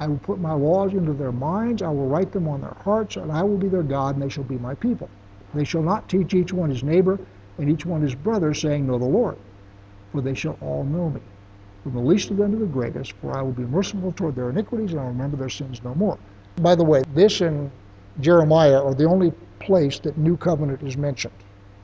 I 0.00 0.08
will 0.08 0.18
put 0.18 0.40
my 0.40 0.52
laws 0.52 0.94
into 0.94 1.12
their 1.12 1.30
minds, 1.30 1.82
I 1.82 1.88
will 1.88 2.08
write 2.08 2.32
them 2.32 2.48
on 2.48 2.62
their 2.62 2.76
hearts, 2.82 3.16
and 3.16 3.30
I 3.30 3.42
will 3.42 3.58
be 3.58 3.68
their 3.68 3.82
God, 3.82 4.14
and 4.14 4.22
they 4.22 4.28
shall 4.28 4.44
be 4.44 4.58
my 4.58 4.74
people. 4.74 5.08
They 5.54 5.64
shall 5.64 5.82
not 5.82 6.08
teach 6.08 6.34
each 6.34 6.52
one 6.52 6.70
his 6.70 6.82
neighbor 6.82 7.18
and 7.58 7.68
each 7.68 7.84
one 7.84 8.00
his 8.00 8.14
brother, 8.14 8.54
saying, 8.54 8.86
Know 8.86 8.98
the 8.98 9.04
Lord, 9.04 9.36
for 10.10 10.20
they 10.20 10.34
shall 10.34 10.56
all 10.62 10.84
know 10.84 11.10
me, 11.10 11.20
from 11.82 11.92
the 11.92 12.00
least 12.00 12.30
of 12.30 12.38
them 12.38 12.52
to 12.52 12.58
the 12.58 12.66
greatest, 12.66 13.12
for 13.12 13.36
I 13.36 13.42
will 13.42 13.52
be 13.52 13.64
merciful 13.64 14.12
toward 14.12 14.36
their 14.36 14.50
iniquities, 14.50 14.92
and 14.92 15.00
I 15.00 15.04
will 15.04 15.10
remember 15.10 15.36
their 15.36 15.48
sins 15.50 15.82
no 15.84 15.94
more. 15.94 16.18
By 16.56 16.74
the 16.74 16.84
way, 16.84 17.02
this 17.14 17.40
and 17.40 17.70
Jeremiah 18.20 18.82
are 18.82 18.94
the 18.94 19.04
only 19.04 19.32
place 19.60 19.98
that 20.00 20.16
new 20.18 20.36
covenant 20.36 20.82
is 20.82 20.96
mentioned. 20.96 21.34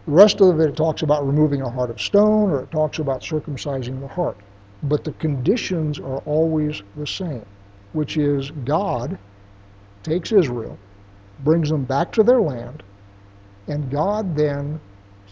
The 0.06 0.12
rest 0.12 0.40
of 0.40 0.60
it 0.60 0.76
talks 0.76 1.02
about 1.02 1.26
removing 1.26 1.62
a 1.62 1.70
heart 1.70 1.90
of 1.90 2.00
stone 2.00 2.50
or 2.50 2.62
it 2.62 2.70
talks 2.70 2.98
about 2.98 3.22
circumcising 3.22 4.00
the 4.00 4.08
heart. 4.08 4.36
But 4.82 5.04
the 5.04 5.12
conditions 5.12 5.98
are 5.98 6.18
always 6.26 6.82
the 6.96 7.06
same, 7.06 7.44
which 7.96 8.16
is 8.16 8.52
God 8.64 9.18
takes 10.02 10.30
Israel, 10.30 10.78
brings 11.40 11.68
them 11.68 11.84
back 11.84 12.12
to 12.12 12.22
their 12.22 12.40
land, 12.40 12.82
and 13.66 13.90
God 13.90 14.36
then 14.36 14.80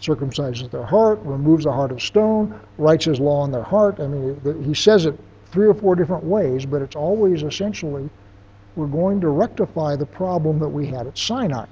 circumcises 0.01 0.69
their 0.69 0.85
heart, 0.85 1.19
removes 1.23 1.63
the 1.63 1.71
heart 1.71 1.91
of 1.91 2.01
stone, 2.01 2.59
writes 2.77 3.05
his 3.05 3.19
law 3.19 3.45
in 3.45 3.51
their 3.51 3.63
heart. 3.63 3.99
I 3.99 4.07
mean, 4.07 4.63
he 4.63 4.73
says 4.73 5.05
it 5.05 5.17
three 5.51 5.67
or 5.67 5.73
four 5.73 5.95
different 5.95 6.25
ways, 6.25 6.65
but 6.65 6.81
it's 6.81 6.97
always 6.97 7.43
essentially 7.43 8.09
we're 8.75 8.87
going 8.87 9.21
to 9.21 9.29
rectify 9.29 9.95
the 9.95 10.05
problem 10.05 10.59
that 10.59 10.67
we 10.67 10.85
had 10.87 11.07
at 11.07 11.17
Sinai. 11.17 11.65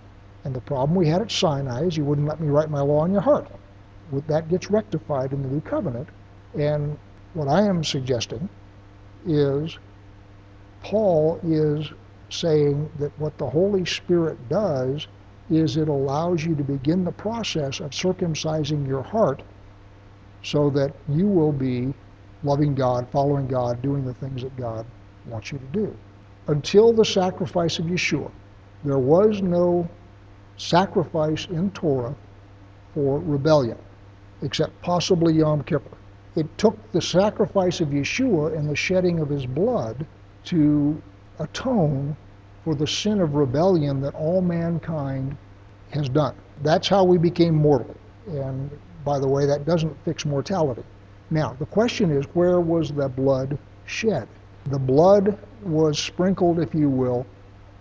And 0.45 0.55
the 0.55 0.61
problem 0.61 0.95
we 0.95 1.07
had 1.07 1.21
at 1.21 1.31
Sinai 1.31 1.85
is 1.85 1.97
you 1.97 2.05
wouldn't 2.05 2.27
let 2.27 2.39
me 2.39 2.47
write 2.47 2.69
my 2.69 2.79
law 2.79 3.03
in 3.03 3.11
your 3.11 3.21
heart. 3.21 3.47
That 4.27 4.47
gets 4.47 4.69
rectified 4.71 5.33
in 5.33 5.41
the 5.41 5.49
new 5.49 5.61
covenant. 5.61 6.07
And 6.57 6.97
what 7.33 7.47
I 7.47 7.63
am 7.63 7.83
suggesting 7.83 8.47
is 9.25 9.77
Paul 10.83 11.39
is 11.43 11.91
saying 12.29 12.89
that 12.99 13.17
what 13.19 13.37
the 13.37 13.49
Holy 13.49 13.85
Spirit 13.85 14.37
does 14.49 15.07
is 15.49 15.77
it 15.77 15.89
allows 15.89 16.45
you 16.45 16.55
to 16.55 16.63
begin 16.63 17.03
the 17.03 17.11
process 17.11 17.79
of 17.79 17.91
circumcising 17.91 18.87
your 18.87 19.03
heart 19.03 19.43
so 20.43 20.69
that 20.69 20.93
you 21.09 21.27
will 21.27 21.51
be 21.51 21.93
loving 22.43 22.75
God, 22.75 23.07
following 23.11 23.47
God, 23.47 23.81
doing 23.81 24.05
the 24.05 24.13
things 24.13 24.41
that 24.43 24.55
God 24.57 24.85
wants 25.29 25.51
you 25.51 25.57
to 25.57 25.65
do 25.67 25.95
until 26.47 26.91
the 26.91 27.05
sacrifice 27.05 27.79
of 27.79 27.85
Yeshua, 27.85 28.29
there 28.83 28.99
was 28.99 29.41
no 29.41 29.87
sacrifice 30.57 31.45
in 31.47 31.71
Torah 31.71 32.15
for 32.93 33.19
rebellion, 33.19 33.77
except 34.41 34.79
possibly 34.81 35.33
Yom 35.33 35.63
Kippur. 35.63 35.97
It 36.35 36.57
took 36.57 36.91
the 36.91 37.01
sacrifice 37.01 37.79
of 37.79 37.89
Yeshua 37.89 38.57
and 38.57 38.69
the 38.69 38.75
shedding 38.75 39.19
of 39.19 39.29
his 39.29 39.45
blood 39.45 40.05
to 40.45 41.01
atone 41.39 42.15
for 42.63 42.75
the 42.75 42.87
sin 42.87 43.19
of 43.19 43.35
rebellion 43.35 44.01
that 44.01 44.15
all 44.15 44.41
mankind 44.41 45.35
has 45.91 46.09
done. 46.09 46.35
That's 46.61 46.87
how 46.87 47.03
we 47.03 47.17
became 47.17 47.55
mortal. 47.55 47.95
And 48.27 48.69
by 49.03 49.19
the 49.19 49.27
way, 49.27 49.45
that 49.45 49.65
doesn't 49.65 49.95
fix 50.05 50.25
mortality. 50.25 50.83
Now, 51.29 51.55
the 51.59 51.65
question 51.65 52.11
is 52.11 52.25
where 52.33 52.59
was 52.59 52.91
the 52.91 53.09
blood 53.09 53.57
shed? 53.85 54.27
The 54.65 54.79
blood 54.79 55.37
was 55.61 55.99
sprinkled, 55.99 56.59
if 56.59 56.73
you 56.73 56.89
will, 56.89 57.25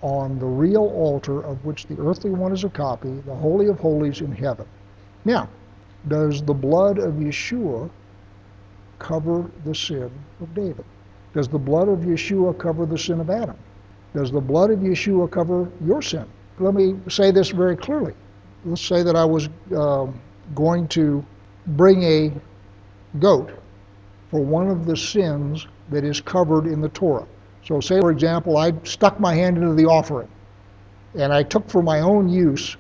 on 0.01 0.39
the 0.39 0.47
real 0.47 0.83
altar 0.83 1.43
of 1.45 1.65
which 1.65 1.87
the 1.87 1.99
earthly 2.01 2.31
one 2.31 2.53
is 2.53 2.65
a 2.65 2.69
copy, 2.69 3.13
the 3.25 3.35
Holy 3.35 3.69
of 3.69 3.79
Holies 3.79 4.21
in 4.21 4.33
heaven. 4.33 4.67
Now, 5.25 5.49
does 6.09 6.43
the 6.43 6.55
blood 6.55 6.99
of 6.99 7.15
Yeshua 7.15 7.89
cover 8.99 9.49
the 9.65 9.75
sin 9.75 10.11
of 10.41 10.55
David? 10.55 10.85
Does 11.35 11.49
the 11.49 11.59
blood 11.59 11.89
of 11.89 12.01
Yeshua 12.01 12.59
cover 12.59 12.87
the 12.87 12.99
sin 12.99 13.21
of 13.21 13.31
Adam? 13.31 13.57
Does 14.15 14.31
the 14.31 14.41
blood 14.41 14.71
of 14.71 14.81
Yeshua 14.81 15.31
cover 15.31 15.71
your 15.85 16.03
sin? 16.03 16.27
Let 16.59 16.75
me 16.75 16.97
say 17.09 17.31
this 17.31 17.51
very 17.51 17.77
clearly. 17.77 18.15
Let's 18.65 18.83
say 18.83 19.03
that 19.03 19.17
I 19.17 19.25
was 19.25 19.49
uh, 19.75 20.07
going 20.55 20.89
to 20.89 21.25
bring 21.69 22.03
a 22.05 22.33
goat 23.19 23.53
for 24.31 24.41
one 24.41 24.69
of 24.69 24.87
the 24.87 24.97
sins 24.97 25.67
that 25.91 26.05
is 26.05 26.21
covered 26.21 26.67
in 26.67 26.81
the 26.81 26.89
Torah. 26.91 27.27
So, 27.65 27.81
say, 27.81 28.01
for 28.01 28.11
example, 28.11 28.57
I 28.57 28.73
stuck 28.85 29.19
my 29.21 29.35
hand 29.35 29.57
into 29.57 29.75
the 29.75 29.87
offering 29.87 30.29
and 31.15 31.33
I 31.33 31.43
took 31.43 31.69
for 31.69 31.83
my 31.83 32.01
own 32.01 32.29
use 32.29 32.77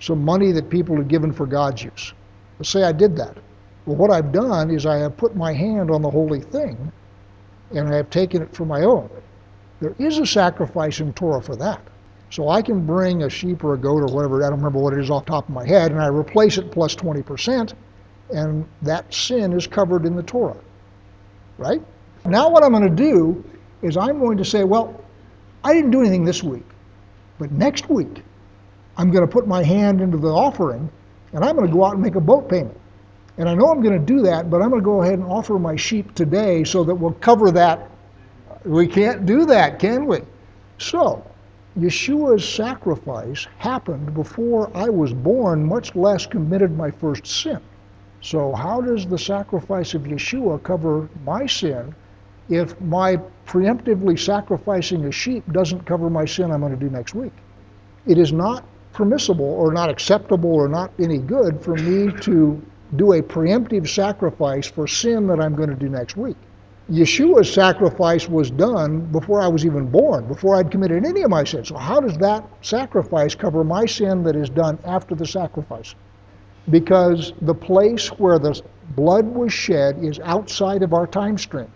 some 0.00 0.24
money 0.24 0.52
that 0.52 0.68
people 0.68 0.96
had 0.96 1.08
given 1.08 1.32
for 1.32 1.46
God's 1.46 1.84
use. 1.84 2.12
Let's 2.58 2.70
say 2.70 2.82
I 2.82 2.92
did 2.92 3.16
that. 3.16 3.36
Well, 3.86 3.96
what 3.96 4.10
I've 4.10 4.32
done 4.32 4.70
is 4.70 4.86
I 4.86 4.98
have 4.98 5.16
put 5.16 5.36
my 5.36 5.52
hand 5.52 5.90
on 5.90 6.02
the 6.02 6.10
holy 6.10 6.40
thing 6.40 6.92
and 7.74 7.88
I 7.88 7.96
have 7.96 8.10
taken 8.10 8.42
it 8.42 8.54
for 8.54 8.64
my 8.64 8.82
own. 8.82 9.08
There 9.80 9.94
is 9.98 10.18
a 10.18 10.26
sacrifice 10.26 11.00
in 11.00 11.12
Torah 11.12 11.42
for 11.42 11.56
that. 11.56 11.80
So 12.30 12.48
I 12.48 12.62
can 12.62 12.86
bring 12.86 13.24
a 13.24 13.30
sheep 13.30 13.62
or 13.62 13.74
a 13.74 13.78
goat 13.78 14.02
or 14.02 14.14
whatever, 14.14 14.42
I 14.42 14.48
don't 14.48 14.58
remember 14.58 14.78
what 14.78 14.94
it 14.94 15.00
is 15.00 15.10
off 15.10 15.26
top 15.26 15.48
of 15.48 15.54
my 15.54 15.66
head, 15.66 15.92
and 15.92 16.00
I 16.00 16.06
replace 16.06 16.56
it 16.56 16.70
plus 16.70 16.94
20%, 16.94 17.74
and 18.30 18.66
that 18.80 19.12
sin 19.12 19.52
is 19.52 19.66
covered 19.66 20.06
in 20.06 20.16
the 20.16 20.22
Torah. 20.22 20.56
Right? 21.58 21.82
Now, 22.24 22.48
what 22.48 22.62
I'm 22.62 22.70
going 22.70 22.84
to 22.84 22.88
do 22.88 23.44
is 23.82 23.96
I'm 23.96 24.18
going 24.18 24.38
to 24.38 24.44
say, 24.44 24.64
well, 24.64 24.98
I 25.64 25.74
didn't 25.74 25.90
do 25.90 26.00
anything 26.00 26.24
this 26.24 26.42
week, 26.42 26.64
but 27.38 27.50
next 27.52 27.90
week 27.90 28.22
I'm 28.96 29.10
going 29.10 29.26
to 29.26 29.32
put 29.32 29.46
my 29.46 29.62
hand 29.62 30.00
into 30.00 30.16
the 30.16 30.28
offering 30.28 30.90
and 31.32 31.44
I'm 31.44 31.56
going 31.56 31.66
to 31.66 31.72
go 31.72 31.84
out 31.84 31.94
and 31.94 32.02
make 32.02 32.14
a 32.14 32.20
boat 32.20 32.48
payment. 32.48 32.78
And 33.38 33.48
I 33.48 33.54
know 33.54 33.70
I'm 33.70 33.82
going 33.82 33.98
to 33.98 34.04
do 34.04 34.20
that, 34.22 34.50
but 34.50 34.60
I'm 34.60 34.68
going 34.68 34.82
to 34.82 34.84
go 34.84 35.02
ahead 35.02 35.18
and 35.18 35.24
offer 35.24 35.58
my 35.58 35.76
sheep 35.76 36.14
today 36.14 36.64
so 36.64 36.84
that 36.84 36.94
we'll 36.94 37.12
cover 37.12 37.50
that. 37.52 37.90
We 38.64 38.86
can't 38.86 39.24
do 39.24 39.46
that, 39.46 39.78
can 39.78 40.06
we? 40.06 40.20
So, 40.78 41.24
Yeshua's 41.78 42.46
sacrifice 42.46 43.46
happened 43.58 44.12
before 44.14 44.70
I 44.76 44.90
was 44.90 45.14
born, 45.14 45.64
much 45.64 45.96
less 45.96 46.26
committed 46.26 46.76
my 46.76 46.90
first 46.90 47.26
sin. 47.26 47.60
So, 48.20 48.52
how 48.52 48.80
does 48.82 49.06
the 49.06 49.18
sacrifice 49.18 49.94
of 49.94 50.02
Yeshua 50.02 50.62
cover 50.62 51.08
my 51.24 51.46
sin 51.46 51.94
if 52.48 52.78
my 52.80 53.18
preemptively 53.46 54.18
sacrificing 54.18 55.06
a 55.06 55.12
sheep 55.12 55.50
doesn't 55.52 55.86
cover 55.86 56.10
my 56.10 56.26
sin 56.26 56.50
I'm 56.50 56.60
going 56.60 56.72
to 56.72 56.78
do 56.78 56.90
next 56.90 57.14
week? 57.14 57.32
It 58.06 58.18
is 58.18 58.32
not 58.32 58.64
permissible 58.92 59.46
or 59.46 59.72
not 59.72 59.88
acceptable 59.88 60.52
or 60.52 60.68
not 60.68 60.92
any 60.98 61.18
good 61.18 61.62
for 61.62 61.74
me 61.74 62.12
to 62.20 62.60
do 62.96 63.14
a 63.14 63.22
preemptive 63.22 63.88
sacrifice 63.88 64.66
for 64.66 64.86
sin 64.86 65.26
that 65.26 65.40
I'm 65.40 65.54
going 65.54 65.70
to 65.70 65.76
do 65.76 65.88
next 65.88 66.16
week. 66.16 66.36
Yeshua's 66.90 67.50
sacrifice 67.52 68.28
was 68.28 68.50
done 68.50 69.00
before 69.12 69.40
I 69.40 69.46
was 69.46 69.64
even 69.64 69.86
born, 69.86 70.26
before 70.26 70.56
I'd 70.56 70.70
committed 70.70 71.06
any 71.06 71.22
of 71.22 71.30
my 71.30 71.44
sins. 71.44 71.68
So, 71.68 71.76
how 71.76 72.00
does 72.00 72.18
that 72.18 72.44
sacrifice 72.60 73.34
cover 73.34 73.64
my 73.64 73.86
sin 73.86 74.22
that 74.24 74.36
is 74.36 74.50
done 74.50 74.78
after 74.84 75.14
the 75.14 75.26
sacrifice? 75.26 75.94
Because 76.70 77.32
the 77.40 77.54
place 77.54 78.08
where 78.08 78.38
the 78.38 78.60
blood 78.94 79.26
was 79.26 79.52
shed 79.52 80.04
is 80.04 80.20
outside 80.20 80.82
of 80.82 80.92
our 80.92 81.06
time 81.06 81.38
stream, 81.38 81.68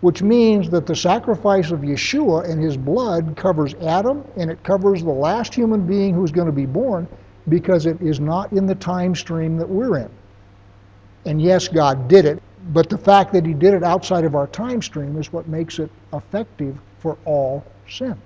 which 0.00 0.22
means 0.22 0.70
that 0.70 0.86
the 0.86 0.96
sacrifice 0.96 1.70
of 1.70 1.80
Yeshua 1.80 2.48
and 2.50 2.60
his 2.60 2.76
blood 2.76 3.36
covers 3.36 3.74
Adam 3.74 4.24
and 4.36 4.50
it 4.50 4.62
covers 4.64 5.02
the 5.02 5.10
last 5.10 5.54
human 5.54 5.86
being 5.86 6.14
who's 6.14 6.32
going 6.32 6.46
to 6.46 6.52
be 6.52 6.66
born 6.66 7.06
because 7.48 7.86
it 7.86 8.00
is 8.00 8.20
not 8.20 8.50
in 8.52 8.66
the 8.66 8.74
time 8.74 9.14
stream 9.14 9.56
that 9.58 9.68
we're 9.68 9.98
in. 9.98 10.10
And 11.26 11.42
yes, 11.42 11.66
God 11.66 12.06
did 12.06 12.24
it, 12.24 12.40
but 12.72 12.88
the 12.88 12.96
fact 12.96 13.32
that 13.32 13.44
he 13.44 13.52
did 13.52 13.74
it 13.74 13.82
outside 13.82 14.24
of 14.24 14.36
our 14.36 14.46
time 14.46 14.80
stream 14.80 15.18
is 15.18 15.32
what 15.32 15.48
makes 15.48 15.80
it 15.80 15.90
effective 16.12 16.78
for 17.00 17.18
all 17.24 17.64
sin. 17.88 18.16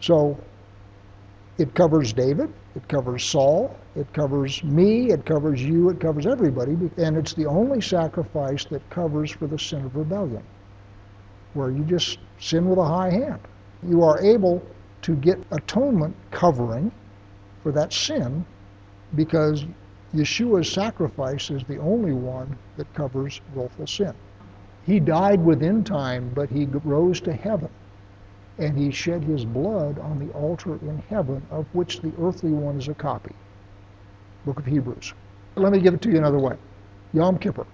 So 0.00 0.38
it 1.58 1.72
covers 1.74 2.12
David, 2.12 2.52
it 2.74 2.86
covers 2.88 3.24
Saul, 3.24 3.74
it 3.94 4.12
covers 4.12 4.62
me, 4.64 5.10
it 5.12 5.24
covers 5.24 5.62
you, 5.62 5.88
it 5.88 6.00
covers 6.00 6.26
everybody, 6.26 6.72
and 6.98 7.16
it's 7.16 7.32
the 7.32 7.46
only 7.46 7.80
sacrifice 7.80 8.64
that 8.66 8.88
covers 8.90 9.30
for 9.30 9.46
the 9.46 9.58
sin 9.58 9.84
of 9.84 9.94
rebellion, 9.96 10.42
where 11.54 11.70
you 11.70 11.84
just 11.84 12.18
sin 12.38 12.68
with 12.68 12.78
a 12.78 12.84
high 12.84 13.10
hand. 13.10 13.40
You 13.86 14.02
are 14.02 14.20
able 14.20 14.62
to 15.02 15.14
get 15.14 15.38
atonement 15.52 16.14
covering 16.32 16.90
for 17.62 17.70
that 17.72 17.92
sin 17.92 18.44
because 19.14 19.64
Yeshua's 20.14 20.70
sacrifice 20.70 21.50
is 21.50 21.64
the 21.64 21.78
only 21.78 22.12
one 22.12 22.56
that 22.76 22.92
covers 22.94 23.40
willful 23.54 23.86
sin. 23.86 24.14
He 24.84 25.00
died 25.00 25.44
within 25.44 25.82
time, 25.82 26.30
but 26.34 26.48
he 26.48 26.66
rose 26.84 27.20
to 27.22 27.32
heaven, 27.32 27.68
and 28.58 28.78
he 28.78 28.92
shed 28.92 29.24
his 29.24 29.44
blood 29.44 29.98
on 29.98 30.18
the 30.18 30.32
altar 30.32 30.76
in 30.76 30.98
heaven, 31.08 31.42
of 31.50 31.66
which 31.74 32.00
the 32.00 32.12
earthly 32.20 32.52
one 32.52 32.78
is 32.78 32.86
a 32.88 32.94
copy. 32.94 33.34
Book 34.44 34.60
of 34.60 34.66
Hebrews. 34.66 35.12
Let 35.56 35.72
me 35.72 35.80
give 35.80 35.94
it 35.94 36.02
to 36.02 36.10
you 36.10 36.18
another 36.18 36.38
way. 36.38 36.56
Yom 37.12 37.36
Kippur. 37.36 37.66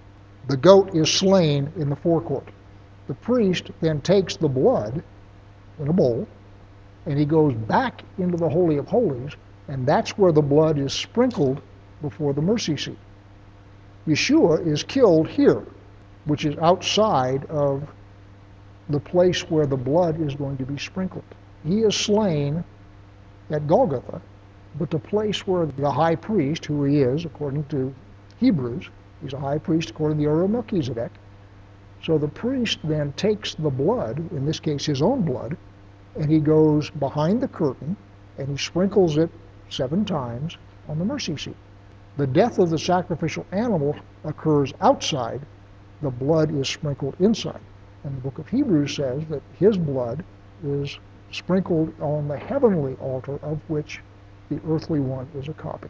The 0.47 0.57
goat 0.57 0.95
is 0.95 1.11
slain 1.11 1.71
in 1.77 1.89
the 1.89 1.95
forecourt. 1.95 2.49
The 3.07 3.13
priest 3.13 3.69
then 3.79 4.01
takes 4.01 4.35
the 4.35 4.49
blood 4.49 5.03
in 5.79 5.87
a 5.87 5.93
bowl, 5.93 6.27
and 7.05 7.19
he 7.19 7.25
goes 7.25 7.53
back 7.53 8.03
into 8.17 8.37
the 8.37 8.49
Holy 8.49 8.77
of 8.77 8.87
Holies, 8.87 9.33
and 9.67 9.85
that's 9.85 10.17
where 10.17 10.31
the 10.31 10.41
blood 10.41 10.79
is 10.79 10.93
sprinkled 10.93 11.61
before 12.03 12.33
the 12.33 12.41
mercy 12.41 12.77
seat. 12.77 12.99
Yeshua 14.05 14.67
is 14.67 14.83
killed 14.83 15.27
here, 15.27 15.63
which 16.25 16.45
is 16.45 16.55
outside 16.57 17.45
of 17.45 17.89
the 18.89 18.99
place 18.99 19.49
where 19.49 19.65
the 19.65 19.77
blood 19.77 20.21
is 20.21 20.35
going 20.35 20.57
to 20.57 20.65
be 20.65 20.77
sprinkled. 20.77 21.23
He 21.65 21.79
is 21.79 21.95
slain 21.95 22.63
at 23.49 23.65
Golgotha, 23.65 24.21
but 24.77 24.91
the 24.91 24.99
place 24.99 25.47
where 25.47 25.65
the 25.65 25.89
high 25.89 26.15
priest, 26.15 26.65
who 26.65 26.83
he 26.83 27.01
is 27.01 27.25
according 27.25 27.63
to 27.65 27.95
Hebrews, 28.39 28.89
he's 29.21 29.33
a 29.33 29.39
high 29.39 29.57
priest 29.57 29.91
according 29.91 30.17
to 30.17 30.23
the 30.23 30.29
order 30.29 30.43
of 30.43 30.51
Melchizedek. 30.51 31.11
So 32.03 32.17
the 32.17 32.27
priest 32.27 32.79
then 32.83 33.13
takes 33.13 33.55
the 33.55 33.69
blood, 33.69 34.17
in 34.31 34.45
this 34.45 34.59
case 34.59 34.85
his 34.85 35.01
own 35.01 35.21
blood, 35.21 35.55
and 36.17 36.29
he 36.29 36.39
goes 36.39 36.89
behind 36.89 37.41
the 37.41 37.47
curtain 37.47 37.95
and 38.37 38.49
he 38.49 38.57
sprinkles 38.57 39.17
it 39.17 39.29
seven 39.69 40.03
times 40.03 40.57
on 40.89 40.99
the 40.99 41.05
mercy 41.05 41.37
seat. 41.37 41.55
The 42.17 42.27
death 42.27 42.59
of 42.59 42.69
the 42.69 42.77
sacrificial 42.77 43.45
animal 43.51 43.95
occurs 44.23 44.71
outside, 44.81 45.41
the 46.01 46.11
blood 46.11 46.53
is 46.53 46.69
sprinkled 46.69 47.15
inside. 47.19 47.61
And 48.03 48.15
the 48.15 48.21
book 48.21 48.37
of 48.37 48.47
Hebrews 48.47 48.95
says 48.95 49.23
that 49.29 49.41
his 49.57 49.77
blood 49.77 50.23
is 50.63 50.99
sprinkled 51.31 51.91
on 51.99 52.27
the 52.27 52.37
heavenly 52.37 52.95
altar 53.01 53.39
of 53.41 53.59
which 53.67 54.01
the 54.49 54.59
earthly 54.69 54.99
one 54.99 55.27
is 55.35 55.47
a 55.47 55.53
copy. 55.53 55.89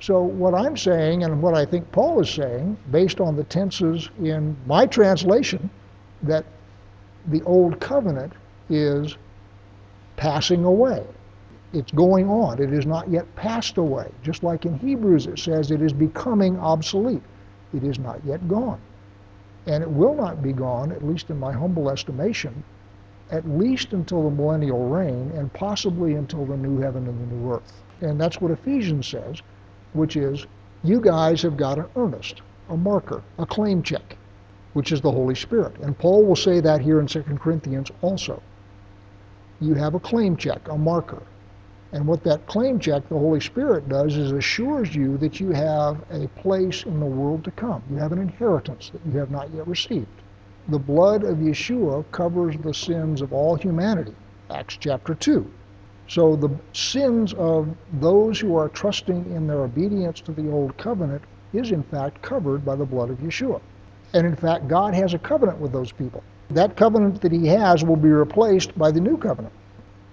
So, 0.00 0.22
what 0.22 0.54
I'm 0.54 0.76
saying, 0.76 1.24
and 1.24 1.42
what 1.42 1.54
I 1.54 1.66
think 1.66 1.90
Paul 1.90 2.20
is 2.20 2.30
saying, 2.30 2.78
based 2.90 3.20
on 3.20 3.36
the 3.36 3.44
tenses 3.44 4.08
in 4.22 4.56
my 4.66 4.86
translation, 4.86 5.68
that 6.22 6.44
the 7.26 7.42
old 7.42 7.80
covenant 7.80 8.32
is 8.70 9.16
passing 10.16 10.64
away. 10.64 11.04
It's 11.72 11.92
going 11.92 12.30
on. 12.30 12.62
It 12.62 12.72
is 12.72 12.86
not 12.86 13.10
yet 13.10 13.34
passed 13.34 13.76
away. 13.76 14.10
Just 14.22 14.42
like 14.42 14.64
in 14.64 14.78
Hebrews 14.78 15.26
it 15.26 15.38
says 15.38 15.70
it 15.70 15.82
is 15.82 15.92
becoming 15.92 16.58
obsolete. 16.58 17.22
It 17.74 17.84
is 17.84 17.98
not 17.98 18.24
yet 18.24 18.48
gone. 18.48 18.80
And 19.66 19.82
it 19.82 19.90
will 19.90 20.14
not 20.14 20.42
be 20.42 20.54
gone, 20.54 20.92
at 20.92 21.06
least 21.06 21.28
in 21.28 21.38
my 21.38 21.52
humble 21.52 21.90
estimation, 21.90 22.64
at 23.30 23.46
least 23.46 23.92
until 23.92 24.22
the 24.22 24.34
millennial 24.34 24.88
reign 24.88 25.30
and 25.34 25.52
possibly 25.52 26.14
until 26.14 26.46
the 26.46 26.56
new 26.56 26.80
heaven 26.80 27.06
and 27.06 27.20
the 27.20 27.34
new 27.34 27.52
earth. 27.52 27.82
And 28.00 28.18
that's 28.18 28.40
what 28.40 28.50
Ephesians 28.50 29.06
says, 29.06 29.42
which 29.92 30.16
is 30.16 30.46
you 30.82 31.00
guys 31.00 31.42
have 31.42 31.58
got 31.58 31.78
an 31.78 31.86
earnest, 31.96 32.40
a 32.70 32.76
marker, 32.78 33.22
a 33.38 33.44
claim 33.44 33.82
check, 33.82 34.16
which 34.72 34.90
is 34.90 35.02
the 35.02 35.12
Holy 35.12 35.34
Spirit. 35.34 35.76
And 35.80 35.98
Paul 35.98 36.24
will 36.24 36.36
say 36.36 36.60
that 36.60 36.80
here 36.80 37.00
in 37.00 37.06
2 37.06 37.22
Corinthians 37.38 37.90
also. 38.00 38.42
You 39.60 39.74
have 39.74 39.94
a 39.94 40.00
claim 40.00 40.36
check, 40.36 40.66
a 40.68 40.78
marker, 40.78 41.22
and 41.92 42.06
what 42.06 42.22
that 42.24 42.46
claim 42.46 42.78
check, 42.78 43.08
the 43.08 43.18
Holy 43.18 43.40
Spirit 43.40 43.88
does, 43.88 44.16
is 44.16 44.32
assures 44.32 44.94
you 44.94 45.16
that 45.18 45.40
you 45.40 45.52
have 45.52 46.04
a 46.10 46.28
place 46.28 46.82
in 46.82 47.00
the 47.00 47.06
world 47.06 47.44
to 47.44 47.50
come. 47.52 47.82
You 47.90 47.96
have 47.96 48.12
an 48.12 48.18
inheritance 48.18 48.90
that 48.90 49.00
you 49.10 49.18
have 49.18 49.30
not 49.30 49.50
yet 49.54 49.66
received. 49.66 50.06
The 50.68 50.78
blood 50.78 51.24
of 51.24 51.38
Yeshua 51.38 52.04
covers 52.12 52.56
the 52.58 52.74
sins 52.74 53.22
of 53.22 53.32
all 53.32 53.54
humanity, 53.54 54.14
Acts 54.50 54.76
chapter 54.78 55.14
2. 55.14 55.50
So 56.08 56.36
the 56.36 56.50
sins 56.74 57.32
of 57.34 57.74
those 58.00 58.38
who 58.38 58.56
are 58.56 58.68
trusting 58.68 59.30
in 59.32 59.46
their 59.46 59.60
obedience 59.60 60.20
to 60.22 60.32
the 60.32 60.50
old 60.50 60.76
covenant 60.76 61.22
is 61.54 61.70
in 61.70 61.82
fact 61.82 62.20
covered 62.20 62.66
by 62.66 62.76
the 62.76 62.84
blood 62.84 63.08
of 63.08 63.18
Yeshua. 63.18 63.60
And 64.12 64.26
in 64.26 64.36
fact, 64.36 64.68
God 64.68 64.94
has 64.94 65.14
a 65.14 65.18
covenant 65.18 65.58
with 65.58 65.72
those 65.72 65.92
people. 65.92 66.22
That 66.50 66.76
covenant 66.76 67.20
that 67.22 67.32
he 67.32 67.46
has 67.46 67.82
will 67.82 67.96
be 67.96 68.08
replaced 68.10 68.76
by 68.78 68.90
the 68.90 69.00
new 69.00 69.16
covenant. 69.16 69.54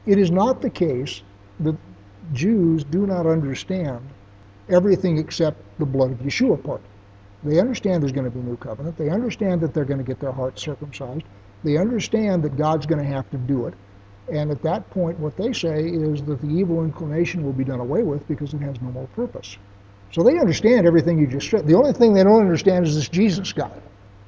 It 0.05 0.17
is 0.17 0.31
not 0.31 0.61
the 0.61 0.69
case 0.69 1.21
the 1.59 1.75
Jews 2.33 2.83
do 2.83 3.05
not 3.05 3.25
understand 3.25 4.01
everything 4.69 5.17
except 5.17 5.57
the 5.79 5.85
blood 5.85 6.11
of 6.11 6.19
Yeshua 6.19 6.61
part. 6.63 6.81
They 7.43 7.59
understand 7.59 8.01
there's 8.01 8.11
going 8.11 8.25
to 8.25 8.31
be 8.31 8.39
a 8.39 8.43
new 8.43 8.57
covenant. 8.57 8.97
They 8.97 9.09
understand 9.09 9.61
that 9.61 9.73
they're 9.73 9.85
going 9.85 9.99
to 9.99 10.03
get 10.03 10.19
their 10.19 10.31
hearts 10.31 10.61
circumcised. 10.61 11.23
They 11.63 11.77
understand 11.77 12.43
that 12.43 12.57
God's 12.57 12.85
going 12.85 13.03
to 13.03 13.07
have 13.07 13.29
to 13.31 13.37
do 13.37 13.67
it. 13.67 13.75
And 14.31 14.49
at 14.49 14.63
that 14.63 14.89
point, 14.89 15.19
what 15.19 15.37
they 15.37 15.53
say 15.53 15.85
is 15.85 16.23
that 16.23 16.41
the 16.41 16.47
evil 16.47 16.83
inclination 16.83 17.43
will 17.43 17.53
be 17.53 17.63
done 17.63 17.79
away 17.79 18.01
with 18.01 18.27
because 18.27 18.53
it 18.53 18.61
has 18.61 18.81
no 18.81 18.89
more 18.89 19.07
purpose. 19.15 19.57
So 20.11 20.23
they 20.23 20.39
understand 20.39 20.87
everything 20.87 21.19
you 21.19 21.27
just 21.27 21.49
said. 21.49 21.67
The 21.67 21.75
only 21.75 21.93
thing 21.93 22.13
they 22.13 22.23
don't 22.23 22.41
understand 22.41 22.87
is 22.87 22.95
this 22.95 23.09
Jesus 23.09 23.53
guy. 23.53 23.71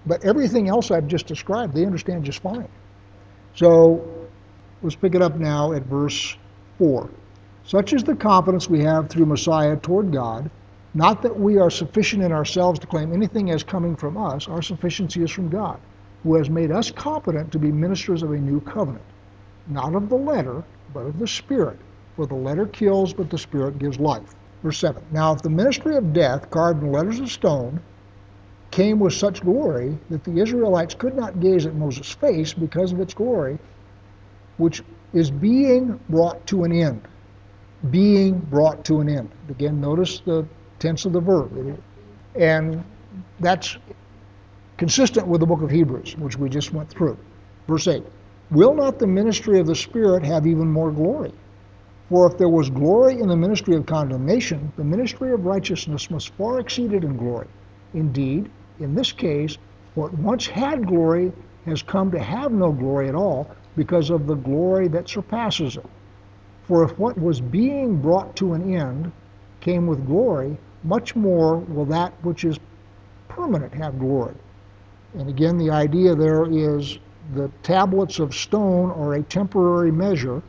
But 0.06 0.24
everything 0.24 0.70
else 0.70 0.92
I've 0.92 1.08
just 1.08 1.26
described, 1.26 1.74
they 1.74 1.86
understand 1.86 2.24
just 2.24 2.40
fine. 2.40 2.68
So 3.56 4.28
let's 4.84 4.96
pick 4.96 5.16
it 5.16 5.22
up 5.22 5.36
now 5.38 5.74
at 5.74 5.84
verse 5.84 6.38
4. 6.78 7.10
Such 7.66 7.94
is 7.94 8.04
the 8.04 8.16
confidence 8.16 8.70
we 8.70 8.82
have 8.84 9.10
through 9.10 9.26
Messiah 9.26 9.76
toward 9.78 10.12
God, 10.12 10.50
not 10.94 11.22
that 11.22 11.40
we 11.40 11.58
are 11.58 11.70
sufficient 11.70 12.24
in 12.24 12.32
ourselves 12.32 12.80
to 12.80 12.88
claim 12.88 13.12
anything 13.14 13.52
as 13.52 13.64
coming 13.64 13.96
from 13.96 14.18
us, 14.18 14.48
our 14.48 14.62
sufficiency 14.62 15.22
is 15.22 15.32
from 15.32 15.50
God, 15.50 15.80
who 16.24 16.36
has 16.36 16.50
made 16.50 16.72
us 16.72 16.90
competent 16.92 17.52
to 17.52 17.60
be 17.60 17.72
ministers 17.72 18.24
of 18.24 18.32
a 18.32 18.38
new 18.38 18.62
covenant, 18.62 19.04
not 19.68 19.96
of 19.96 20.10
the 20.10 20.16
letter, 20.16 20.64
but 20.94 21.06
of 21.06 21.20
the 21.20 21.28
Spirit. 21.28 21.78
For 22.16 22.26
the 22.26 22.36
letter 22.36 22.66
kills, 22.66 23.14
but 23.14 23.30
the 23.30 23.38
Spirit 23.38 23.78
gives 23.78 24.00
life. 24.00 24.34
Verse 24.64 24.80
7. 24.80 25.04
Now, 25.12 25.34
if 25.34 25.42
the 25.44 25.50
ministry 25.50 25.96
of 25.98 26.14
death, 26.14 26.50
carved 26.50 26.82
in 26.82 26.92
letters 26.92 27.20
of 27.20 27.32
stone, 27.32 27.80
came 28.72 29.00
with 29.00 29.14
such 29.14 29.42
glory 29.42 29.98
that 30.10 30.24
the 30.24 30.40
Israelites 30.40 30.96
could 30.96 31.16
not 31.16 31.40
gaze 31.40 31.66
at 31.66 31.76
Moses' 31.76 32.12
face 32.12 32.54
because 32.54 32.92
of 32.92 33.00
its 33.00 33.14
glory, 33.14 33.60
which 34.58 34.84
is 35.18 35.32
being 35.32 36.00
brought 36.10 36.46
to 36.46 36.64
an 36.64 36.72
end. 36.72 37.02
Being 37.90 38.38
brought 38.38 38.86
to 38.86 39.00
an 39.00 39.10
end. 39.10 39.30
Again, 39.50 39.82
notice 39.82 40.20
the 40.20 40.46
tense 40.80 41.06
of 41.06 41.14
the 41.14 41.20
verb. 41.20 41.82
And 42.36 42.84
that's 43.40 43.78
consistent 44.78 45.28
with 45.28 45.42
the 45.42 45.48
book 45.48 45.64
of 45.64 45.72
Hebrews, 45.72 46.16
which 46.18 46.38
we 46.38 46.50
just 46.50 46.72
went 46.72 46.90
through. 46.90 47.18
Verse 47.68 47.88
8 47.88 48.04
Will 48.52 48.76
not 48.76 49.00
the 49.00 49.08
ministry 49.08 49.60
of 49.60 49.66
the 49.66 49.76
Spirit 49.76 50.24
have 50.24 50.46
even 50.46 50.72
more 50.72 50.92
glory? 50.92 51.34
For 52.10 52.32
if 52.32 52.38
there 52.38 52.48
was 52.48 52.70
glory 52.70 53.20
in 53.20 53.28
the 53.28 53.36
ministry 53.36 53.76
of 53.76 53.86
condemnation, 53.86 54.72
the 54.78 54.84
ministry 54.84 55.34
of 55.34 55.46
righteousness 55.46 56.10
must 56.10 56.30
far 56.36 56.60
exceed 56.60 56.94
it 56.94 57.04
in 57.04 57.18
glory. 57.18 57.48
Indeed, 57.94 58.50
in 58.80 58.96
this 58.96 59.12
case, 59.12 59.58
what 59.96 60.14
once 60.14 60.46
had 60.46 60.88
glory 60.88 61.34
has 61.66 61.82
come 61.82 62.12
to 62.12 62.20
have 62.20 62.52
no 62.52 62.72
glory 62.72 63.10
at 63.10 63.16
all 63.16 63.52
because 63.78 64.10
of 64.10 64.28
the 64.28 64.36
glory 64.36 64.90
that 64.90 65.08
surpasses 65.08 65.78
it. 65.78 65.86
For 66.64 66.84
if 66.84 67.00
what 67.00 67.18
was 67.18 67.40
being 67.40 68.02
brought 68.02 68.36
to 68.38 68.54
an 68.54 68.76
end 68.76 69.12
came 69.62 69.88
with 69.88 70.06
glory, 70.06 70.58
much 70.84 71.16
more 71.16 71.58
will 71.58 71.86
that 71.86 72.12
which 72.24 72.44
is 72.44 72.60
permanent 73.30 73.74
have 73.76 74.00
glory. 74.00 74.36
And 75.14 75.30
again, 75.30 75.58
the 75.58 75.70
idea 75.70 76.14
there 76.16 76.46
is 76.52 77.00
the 77.34 77.50
tablets 77.64 78.20
of 78.20 78.34
stone 78.34 78.92
are 78.92 79.14
a 79.14 79.24
temporary 79.24 79.92
measure, 79.92 80.42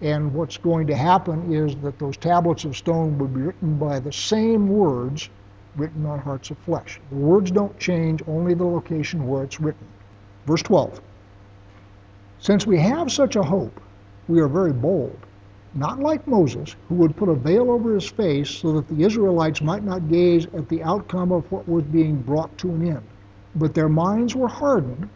and 0.00 0.32
what's 0.32 0.56
going 0.56 0.86
to 0.86 0.96
happen 0.96 1.52
is 1.52 1.74
that 1.76 1.98
those 1.98 2.16
tablets 2.16 2.64
of 2.64 2.76
stone 2.76 3.18
would 3.18 3.34
be 3.34 3.42
written 3.42 3.78
by 3.78 3.98
the 3.98 4.12
same 4.12 4.68
words 4.68 5.28
written 5.76 6.04
on 6.06 6.18
hearts 6.18 6.50
of 6.50 6.58
flesh. 6.58 7.00
The 7.10 7.16
words 7.16 7.50
don't 7.50 7.78
change, 7.78 8.22
only 8.26 8.54
the 8.54 8.64
location 8.64 9.26
where 9.26 9.44
it's 9.44 9.60
written. 9.60 9.86
Verse 10.46 10.62
12 10.62 11.00
Since 12.42 12.66
we 12.66 12.78
have 12.78 13.12
such 13.12 13.36
a 13.36 13.42
hope, 13.42 13.78
we 14.26 14.40
are 14.40 14.48
very 14.48 14.72
bold, 14.72 15.18
not 15.74 16.00
like 16.00 16.26
Moses, 16.26 16.74
who 16.88 16.94
would 16.94 17.14
put 17.14 17.28
a 17.28 17.34
veil 17.34 17.70
over 17.70 17.92
his 17.92 18.08
face 18.08 18.48
so 18.48 18.72
that 18.72 18.88
the 18.88 19.04
Israelites 19.04 19.60
might 19.60 19.84
not 19.84 20.08
gaze 20.08 20.46
at 20.54 20.66
the 20.70 20.82
outcome 20.82 21.32
of 21.32 21.52
what 21.52 21.68
was 21.68 21.84
being 21.84 22.16
brought 22.16 22.56
to 22.56 22.70
an 22.70 22.88
end. 22.88 23.02
But 23.56 23.74
their 23.74 23.90
minds 23.90 24.34
were 24.34 24.48
hardened, 24.48 25.10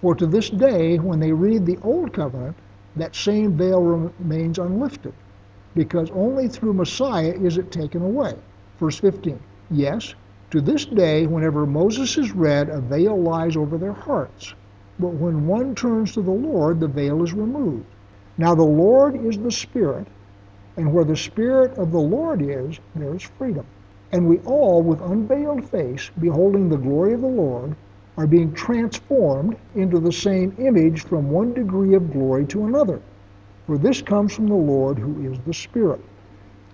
for 0.00 0.14
to 0.14 0.26
this 0.26 0.48
day, 0.48 0.96
when 0.98 1.18
they 1.18 1.32
read 1.32 1.66
the 1.66 1.78
Old 1.82 2.12
Covenant, 2.12 2.54
that 2.94 3.16
same 3.16 3.56
veil 3.56 3.82
remains 3.82 4.60
unlifted, 4.60 5.14
because 5.74 6.08
only 6.12 6.46
through 6.46 6.74
Messiah 6.74 7.32
is 7.32 7.58
it 7.58 7.72
taken 7.72 8.00
away. 8.00 8.36
Verse 8.78 9.00
15 9.00 9.40
Yes, 9.72 10.14
to 10.52 10.60
this 10.60 10.84
day, 10.84 11.26
whenever 11.26 11.66
Moses 11.66 12.16
is 12.16 12.30
read, 12.30 12.68
a 12.68 12.80
veil 12.80 13.20
lies 13.20 13.56
over 13.56 13.76
their 13.76 13.92
hearts. 13.92 14.54
But 14.98 15.14
when 15.14 15.46
one 15.46 15.74
turns 15.74 16.12
to 16.14 16.22
the 16.22 16.30
Lord, 16.32 16.80
the 16.80 16.88
veil 16.88 17.22
is 17.24 17.34
removed. 17.34 17.86
Now 18.38 18.54
the 18.54 18.64
Lord 18.64 19.16
is 19.26 19.38
the 19.38 19.50
Spirit, 19.50 20.06
and 20.76 20.92
where 20.92 21.04
the 21.04 21.16
Spirit 21.16 21.78
of 21.78 21.92
the 21.92 22.00
Lord 22.00 22.42
is, 22.42 22.80
there 22.96 23.14
is 23.14 23.22
freedom. 23.22 23.66
And 24.12 24.28
we 24.28 24.38
all, 24.40 24.82
with 24.82 25.00
unveiled 25.02 25.68
face, 25.70 26.10
beholding 26.20 26.68
the 26.68 26.78
glory 26.78 27.14
of 27.14 27.22
the 27.22 27.28
Lord, 27.28 27.76
are 28.16 28.26
being 28.28 28.54
transformed 28.54 29.56
into 29.74 30.00
the 30.00 30.12
same 30.12 30.54
image 30.58 31.04
from 31.04 31.30
one 31.30 31.52
degree 31.54 31.94
of 31.94 32.12
glory 32.12 32.46
to 32.46 32.66
another. 32.66 33.02
For 33.66 33.78
this 33.78 34.02
comes 34.02 34.34
from 34.34 34.48
the 34.48 34.54
Lord 34.54 34.98
who 34.98 35.32
is 35.32 35.38
the 35.46 35.54
Spirit. 35.54 36.00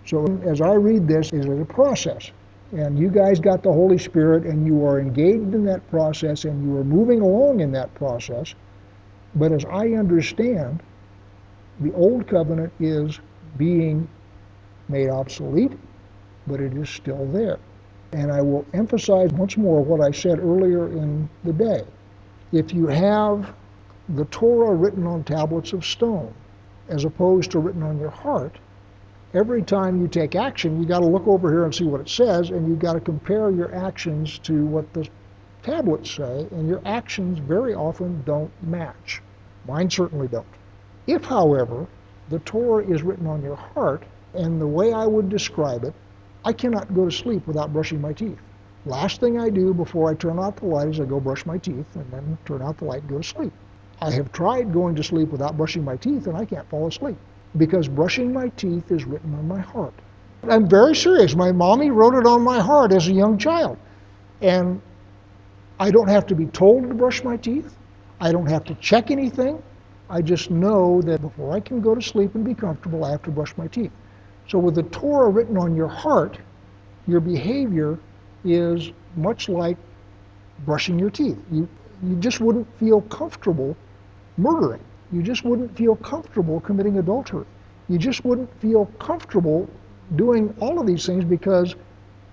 So 0.07 0.25
as 0.45 0.61
I 0.61 0.75
read 0.75 1.09
this, 1.09 1.29
it 1.33 1.47
is 1.47 1.61
a 1.61 1.65
process. 1.65 2.33
And 2.73 2.99
you 2.99 3.09
guys 3.11 3.41
got 3.41 3.63
the 3.63 3.73
Holy 3.73 3.99
Spirit 3.99 4.45
and 4.45 4.67
you 4.67 4.87
are 4.87 5.01
engaged 5.01 5.55
in 5.55 5.65
that 5.67 5.89
process 5.91 6.45
and 6.45 6.65
you 6.65 6.77
are 6.79 6.85
moving 6.85 7.21
along 7.21 7.61
in 7.61 7.73
that 7.73 7.95
process. 7.95 8.55
But 9.37 9.53
as 9.53 9.65
I 9.67 9.91
understand, 9.93 10.83
the 11.81 11.93
old 11.95 12.29
covenant 12.29 12.73
is 12.81 13.21
being 13.59 14.09
made 14.89 15.11
obsolete, 15.11 15.73
but 16.47 16.61
it 16.61 16.75
is 16.77 16.91
still 16.91 17.27
there. 17.27 17.59
And 18.13 18.33
I 18.33 18.43
will 18.43 18.67
emphasize 18.75 19.33
once 19.33 19.57
more 19.57 19.83
what 19.83 20.01
I 20.01 20.11
said 20.13 20.39
earlier 20.41 20.89
in 20.93 21.29
the 21.45 21.53
day. 21.53 21.85
If 22.53 22.75
you 22.75 22.87
have 22.89 23.55
the 24.11 24.25
Torah 24.27 24.75
written 24.75 25.07
on 25.07 25.25
tablets 25.25 25.73
of 25.73 25.85
stone, 25.85 26.35
as 26.89 27.05
opposed 27.05 27.51
to 27.53 27.61
written 27.61 27.83
on 27.83 27.99
your 28.01 28.11
heart, 28.11 28.59
every 29.33 29.63
time 29.63 30.01
you 30.01 30.09
take 30.09 30.35
action, 30.35 30.81
you 30.81 30.87
got 30.87 31.01
to 31.01 31.07
look 31.07 31.27
over 31.29 31.51
here 31.51 31.65
and 31.65 31.75
see 31.75 31.85
what 31.85 32.01
it 32.01 32.09
says, 32.09 32.51
and 32.51 32.67
you've 32.67 32.81
got 32.81 32.95
to 32.95 33.01
compare 33.01 33.51
your 33.51 33.75
actions 33.75 34.39
to 34.41 34.65
what 34.67 34.93
the 34.93 35.09
tablets 35.63 36.11
say, 36.11 36.49
and 36.51 36.69
your 36.69 36.83
actions 36.85 37.39
very 37.39 37.75
often 37.75 38.23
don't 38.25 38.51
match. 38.63 39.23
Mine 39.69 39.89
certainly 39.91 40.27
don't. 40.27 40.47
If, 41.07 41.25
however, 41.25 41.87
the 42.29 42.41
Torah 42.41 42.85
is 42.85 43.03
written 43.03 43.27
on 43.27 43.43
your 43.43 43.57
heart, 43.57 44.05
and 44.35 44.61
the 44.61 44.67
way 44.67 44.93
I 44.93 45.07
would 45.07 45.29
describe 45.29 45.85
it, 45.85 45.95
I 46.45 46.53
cannot 46.53 46.95
go 46.95 47.05
to 47.05 47.11
sleep 47.11 47.47
without 47.47 47.73
brushing 47.73 48.01
my 48.01 48.13
teeth. 48.13 48.39
Last 48.87 49.21
thing 49.21 49.39
I 49.39 49.51
do 49.51 49.75
before 49.75 50.11
I 50.11 50.15
turn 50.15 50.39
out 50.39 50.57
the 50.57 50.67
light 50.67 50.89
is 50.89 51.01
I 51.01 51.05
go 51.05 51.21
brush 51.21 51.45
my 51.45 51.59
teeth 51.59 51.95
and 51.95 52.11
then 52.11 52.39
turn 52.47 52.63
out 52.63 52.79
the 52.79 52.87
light 52.87 53.03
and 53.03 53.11
go 53.11 53.19
to 53.19 53.23
sleep. 53.23 53.53
I 54.01 54.11
have 54.13 54.33
tried 54.33 54.73
going 54.73 54.95
to 54.95 55.05
sleep 55.05 55.29
without 55.29 55.59
brushing 55.59 55.85
my 55.85 55.97
teeth 55.97 56.27
and 56.27 56.37
I 56.37 56.47
can't 56.47 56.69
fall 56.71 56.87
asleep 56.87 57.19
because 57.57 57.89
brushing 57.89 58.33
my 58.33 58.49
teeth 58.51 58.91
is 58.91 59.05
written 59.05 59.35
on 59.35 59.47
my 59.49 59.61
heart. 59.61 59.95
I'm 60.49 60.69
very 60.69 60.95
serious. 60.95 61.35
My 61.35 61.53
mommy 61.53 61.91
wrote 61.91 62.15
it 62.15 62.27
on 62.27 62.43
my 62.43 62.61
heart 62.61 62.93
as 62.93 63.09
a 63.09 63.13
young 63.13 63.37
child. 63.37 63.77
And 64.41 64.81
I 65.79 65.91
don't 65.91 66.09
have 66.09 66.27
to 66.27 66.35
be 66.35 66.47
told 66.47 66.89
to 66.89 66.95
brush 66.95 67.23
my 67.25 67.37
teeth. 67.37 67.77
I 68.21 68.33
don't 68.33 68.47
have 68.47 68.65
to 68.65 68.75
check 68.77 69.11
anything. 69.11 69.63
I 70.09 70.23
just 70.23 70.51
know 70.51 71.01
that 71.03 71.21
before 71.21 71.53
I 71.53 71.61
can 71.61 71.81
go 71.81 71.95
to 71.95 72.03
sleep 72.03 72.35
and 72.35 72.45
be 72.45 72.55
comfortable, 72.55 73.05
I 73.05 73.11
have 73.11 73.23
to 73.23 73.31
brush 73.31 73.57
my 73.57 73.67
teeth. 73.67 73.93
So 74.49 74.59
with 74.59 74.75
the 74.75 74.83
Torah 74.85 75.29
written 75.29 75.57
on 75.57 75.77
your 75.77 75.89
heart, 75.89 76.39
your 77.07 77.21
behavior 77.21 77.99
is 78.45 78.91
much 79.17 79.49
like 79.49 79.77
brushing 80.65 80.99
your 80.99 81.11
teeth. 81.11 81.39
You, 81.51 81.69
you 82.03 82.17
just 82.17 82.41
wouldn't 82.41 82.67
feel 82.79 83.03
comfortable 83.03 83.77
murdering. 84.37 84.83
You 85.13 85.23
just 85.23 85.45
wouldn't 85.45 85.77
feel 85.77 85.97
comfortable 85.97 86.61
committing 86.61 86.99
adultery. 86.99 87.45
You 87.89 87.99
just 87.99 88.25
wouldn't 88.25 88.49
feel 88.61 88.87
comfortable 88.99 89.69
doing 90.15 90.55
all 90.61 90.81
of 90.81 90.87
these 90.87 91.05
things 91.05 91.25
because 91.25 91.75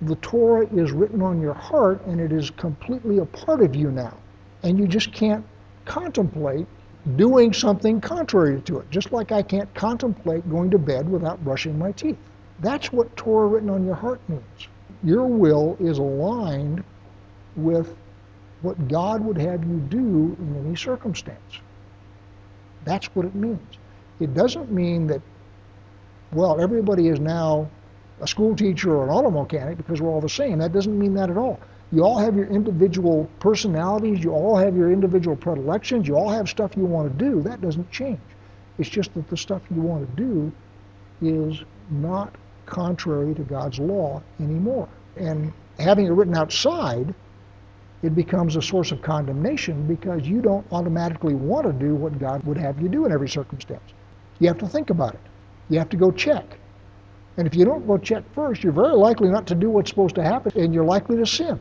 the 0.02 0.16
Torah 0.18 0.68
is 0.68 0.92
written 0.92 1.22
on 1.22 1.42
your 1.42 1.56
heart 1.56 2.06
and 2.06 2.22
it 2.22 2.32
is 2.32 2.52
completely 2.52 3.18
a 3.18 3.26
part 3.26 3.62
of 3.62 3.76
you 3.76 3.90
now. 3.90 4.16
And 4.62 4.78
you 4.78 4.88
just 4.88 5.12
can't 5.12 5.44
contemplate 5.86 6.68
doing 7.16 7.54
something 7.54 8.02
contrary 8.02 8.62
to 8.62 8.80
it, 8.80 8.92
just 8.92 9.12
like 9.12 9.32
I 9.32 9.42
can't 9.42 9.74
contemplate 9.74 10.48
going 10.50 10.70
to 10.72 10.78
bed 10.78 11.10
without 11.10 11.44
brushing 11.44 11.80
my 11.80 11.92
teeth. 11.94 12.18
That's 12.60 12.92
what 12.92 13.16
Torah 13.16 13.48
written 13.48 13.70
on 13.70 13.86
your 13.86 13.96
heart 13.96 14.20
means. 14.28 14.68
Your 15.04 15.26
will 15.26 15.78
is 15.80 16.00
aligned 16.00 16.84
with 17.56 17.96
what 18.62 18.88
God 18.88 19.24
would 19.24 19.38
have 19.38 19.63
you 19.63 19.78
do 19.78 20.36
in 20.40 20.66
any 20.66 20.76
circumstance. 20.76 21.60
That's 22.86 23.08
what 23.16 23.26
it 23.26 23.36
means. 23.36 23.78
It 24.20 24.34
doesn't 24.34 24.72
mean 24.72 25.08
that, 25.08 25.22
well, 26.32 26.60
everybody 26.60 27.08
is 27.08 27.20
now 27.20 27.70
a 28.22 28.28
school 28.28 28.56
teacher 28.56 28.96
or 28.96 29.04
an 29.04 29.10
auto 29.10 29.30
mechanic 29.30 29.78
because 29.78 30.02
we're 30.02 30.10
all 30.10 30.22
the 30.22 30.30
same. 30.30 30.60
That 30.60 30.74
doesn't 30.74 30.98
mean 30.98 31.13
that 31.16 31.30
at 31.30 31.38
all. 31.38 31.60
You 31.92 32.04
all 32.04 32.18
have 32.18 32.36
your 32.36 32.48
individual 32.48 33.30
personalities, 33.40 34.24
you 34.24 34.32
all 34.32 34.58
have 34.58 34.76
your 34.76 34.92
individual 34.92 35.38
predilections, 35.38 36.08
you 36.08 36.16
all 36.16 36.30
have 36.30 36.50
stuff 36.50 36.76
you 36.76 36.86
want 36.86 37.18
to 37.18 37.26
do. 37.26 37.42
That 37.42 37.62
doesn't 37.62 37.90
change. 37.92 38.20
It's 38.78 38.90
just 38.90 39.13
that 39.13 39.28
the 39.30 39.38
stuff 39.38 39.62
you 39.74 39.82
want 39.82 40.10
to 40.10 40.24
do 40.24 40.52
is 41.22 41.63
not 41.90 42.36
contrary 42.66 43.34
to 43.36 43.44
God's 43.44 43.80
law 43.80 44.22
anymore. 44.40 44.90
And 45.16 45.54
having 45.80 46.06
it 46.08 46.12
written 46.12 46.36
outside, 46.36 47.13
it 48.04 48.16
becomes 48.16 48.56
a 48.56 48.62
source 48.62 48.92
of 48.92 49.02
condemnation 49.02 49.88
because 49.88 50.28
you 50.28 50.42
don't 50.42 50.66
automatically 50.72 51.34
want 51.34 51.66
to 51.66 51.74
do 51.74 51.96
what 51.96 52.20
God 52.20 52.44
would 52.44 52.58
have 52.58 52.80
you 52.82 52.90
do 52.90 53.06
in 53.06 53.12
every 53.12 53.30
circumstance. 53.30 53.94
You 54.40 54.48
have 54.48 54.60
to 54.60 54.68
think 54.68 54.90
about 54.92 55.16
it. 55.16 55.20
You 55.70 55.80
have 55.80 55.90
to 55.90 55.98
go 55.98 56.12
check. 56.12 56.60
And 57.38 57.48
if 57.48 57.56
you 57.56 57.66
don't 57.66 57.88
go 57.88 57.98
check 57.98 58.24
first, 58.34 58.64
you're 58.64 58.74
very 58.74 58.96
likely 58.96 59.30
not 59.30 59.48
to 59.48 59.56
do 59.56 59.70
what's 59.70 59.90
supposed 59.90 60.16
to 60.16 60.24
happen 60.24 60.52
and 60.56 60.74
you're 60.74 60.86
likely 60.86 61.18
to 61.18 61.26
sin. 61.26 61.60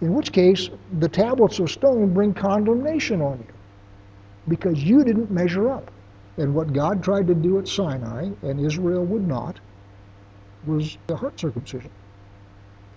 In 0.00 0.14
which 0.14 0.32
case, 0.32 0.68
the 0.98 1.08
tablets 1.08 1.58
of 1.60 1.70
stone 1.70 2.12
bring 2.12 2.34
condemnation 2.34 3.20
on 3.20 3.38
you 3.38 3.54
because 4.48 4.82
you 4.82 5.04
didn't 5.04 5.30
measure 5.30 5.70
up. 5.70 5.90
And 6.38 6.54
what 6.54 6.72
God 6.72 7.02
tried 7.02 7.26
to 7.28 7.34
do 7.34 7.58
at 7.58 7.68
Sinai, 7.68 8.30
and 8.42 8.64
Israel 8.64 9.04
would 9.04 9.26
not, 9.28 9.60
was 10.66 10.96
the 11.06 11.16
heart 11.16 11.38
circumcision. 11.38 11.90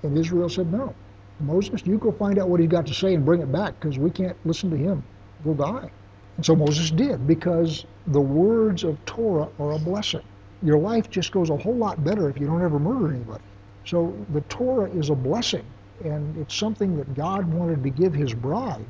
And 0.04 0.18
Israel 0.18 0.50
said, 0.50 0.72
No. 0.72 0.94
Moses, 1.40 1.86
you 1.86 1.98
go 1.98 2.12
find 2.12 2.40
out 2.40 2.50
what 2.50 2.60
he's 2.60 2.70
got 2.70 2.88
to 2.88 2.94
say 2.94 3.14
and 3.14 3.26
bring 3.26 3.42
it 3.42 3.52
back 3.52 3.80
because 3.80 4.00
we 4.00 4.10
can't 4.10 4.38
listen 4.46 4.70
to 4.70 4.78
him. 4.78 5.04
We'll 5.44 5.56
die. 5.56 5.90
And 6.38 6.46
so 6.46 6.56
Moses 6.56 6.92
did 6.92 7.28
because 7.28 7.86
the 8.08 8.22
words 8.22 8.84
of 8.84 9.04
Torah 9.06 9.50
are 9.60 9.74
a 9.74 9.80
blessing. 9.80 10.24
Your 10.64 10.80
life 10.80 11.10
just 11.10 11.32
goes 11.32 11.50
a 11.50 11.58
whole 11.58 11.76
lot 11.76 12.04
better 12.04 12.30
if 12.30 12.40
you 12.40 12.48
don't 12.48 12.64
ever 12.64 12.80
murder 12.80 13.14
anybody. 13.14 13.44
So 13.86 14.16
the 14.34 14.42
Torah 14.42 14.90
is 14.92 15.10
a 15.10 15.16
blessing, 15.16 15.66
and 16.04 16.36
it's 16.38 16.56
something 16.56 16.98
that 16.98 17.14
God 17.14 17.46
wanted 17.54 17.84
to 17.84 17.90
give 17.90 18.14
his 18.14 18.34
bride. 18.34 18.86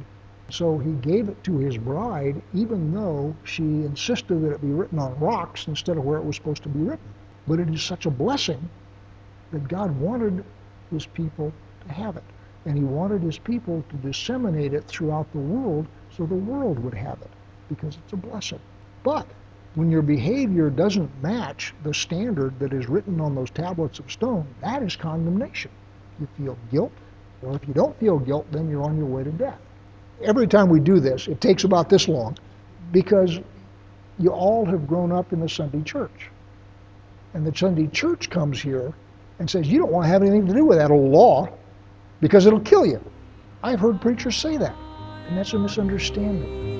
So 0.51 0.77
he 0.77 0.91
gave 0.93 1.27
it 1.27 1.43
to 1.45 1.57
his 1.57 1.77
bride, 1.77 2.41
even 2.53 2.93
though 2.93 3.35
she 3.43 3.63
insisted 3.63 4.41
that 4.43 4.51
it 4.51 4.61
be 4.61 4.67
written 4.67 4.99
on 4.99 5.19
rocks 5.19 5.67
instead 5.67 5.97
of 5.97 6.05
where 6.05 6.17
it 6.19 6.23
was 6.23 6.35
supposed 6.35 6.63
to 6.63 6.69
be 6.69 6.79
written. 6.79 7.09
But 7.47 7.59
it 7.59 7.69
is 7.69 7.83
such 7.83 8.05
a 8.05 8.11
blessing 8.11 8.69
that 9.51 9.67
God 9.67 9.99
wanted 9.99 10.45
his 10.91 11.05
people 11.07 11.51
to 11.87 11.93
have 11.93 12.15
it. 12.15 12.23
And 12.65 12.77
he 12.77 12.83
wanted 12.83 13.21
his 13.21 13.37
people 13.37 13.83
to 13.89 13.95
disseminate 13.97 14.73
it 14.73 14.85
throughout 14.85 15.31
the 15.31 15.39
world 15.39 15.85
so 16.09 16.25
the 16.25 16.35
world 16.35 16.79
would 16.79 16.93
have 16.95 17.21
it 17.21 17.29
because 17.69 17.97
it's 17.97 18.13
a 18.13 18.17
blessing. 18.17 18.59
But 19.03 19.27
when 19.75 19.91
your 19.91 20.01
behavior 20.01 20.69
doesn't 20.69 21.11
match 21.21 21.73
the 21.83 21.93
standard 21.93 22.57
that 22.59 22.73
is 22.73 22.87
written 22.87 23.21
on 23.21 23.35
those 23.35 23.49
tablets 23.51 23.99
of 23.99 24.11
stone, 24.11 24.47
that 24.61 24.81
is 24.81 24.95
condemnation. 24.95 25.71
You 26.19 26.27
feel 26.37 26.57
guilt, 26.71 26.93
or 27.43 27.55
if 27.55 27.67
you 27.67 27.73
don't 27.73 27.97
feel 27.99 28.17
guilt, 28.17 28.47
then 28.51 28.69
you're 28.69 28.83
on 28.83 28.97
your 28.97 29.05
way 29.05 29.23
to 29.23 29.31
death. 29.31 29.59
Every 30.23 30.47
time 30.47 30.69
we 30.69 30.79
do 30.79 30.99
this, 30.99 31.27
it 31.27 31.41
takes 31.41 31.65
about 31.65 31.89
this 31.89 32.07
long 32.07 32.37
because 32.91 33.39
you 34.17 34.29
all 34.29 34.65
have 34.65 34.87
grown 34.87 35.11
up 35.11 35.33
in 35.33 35.41
the 35.41 35.49
Sunday 35.49 35.81
church. 35.81 36.31
And 37.33 37.45
the 37.45 37.55
Sunday 37.55 37.87
church 37.87 38.29
comes 38.29 38.61
here 38.61 38.93
and 39.39 39.49
says, 39.49 39.67
You 39.67 39.79
don't 39.79 39.91
want 39.91 40.05
to 40.05 40.09
have 40.09 40.21
anything 40.21 40.47
to 40.47 40.53
do 40.53 40.63
with 40.63 40.77
that 40.77 40.89
old 40.89 41.11
law 41.11 41.49
because 42.21 42.45
it'll 42.45 42.59
kill 42.59 42.85
you. 42.85 43.01
I've 43.63 43.79
heard 43.79 44.01
preachers 44.01 44.37
say 44.37 44.57
that, 44.57 44.75
and 45.27 45.37
that's 45.37 45.53
a 45.53 45.59
misunderstanding. 45.59 46.74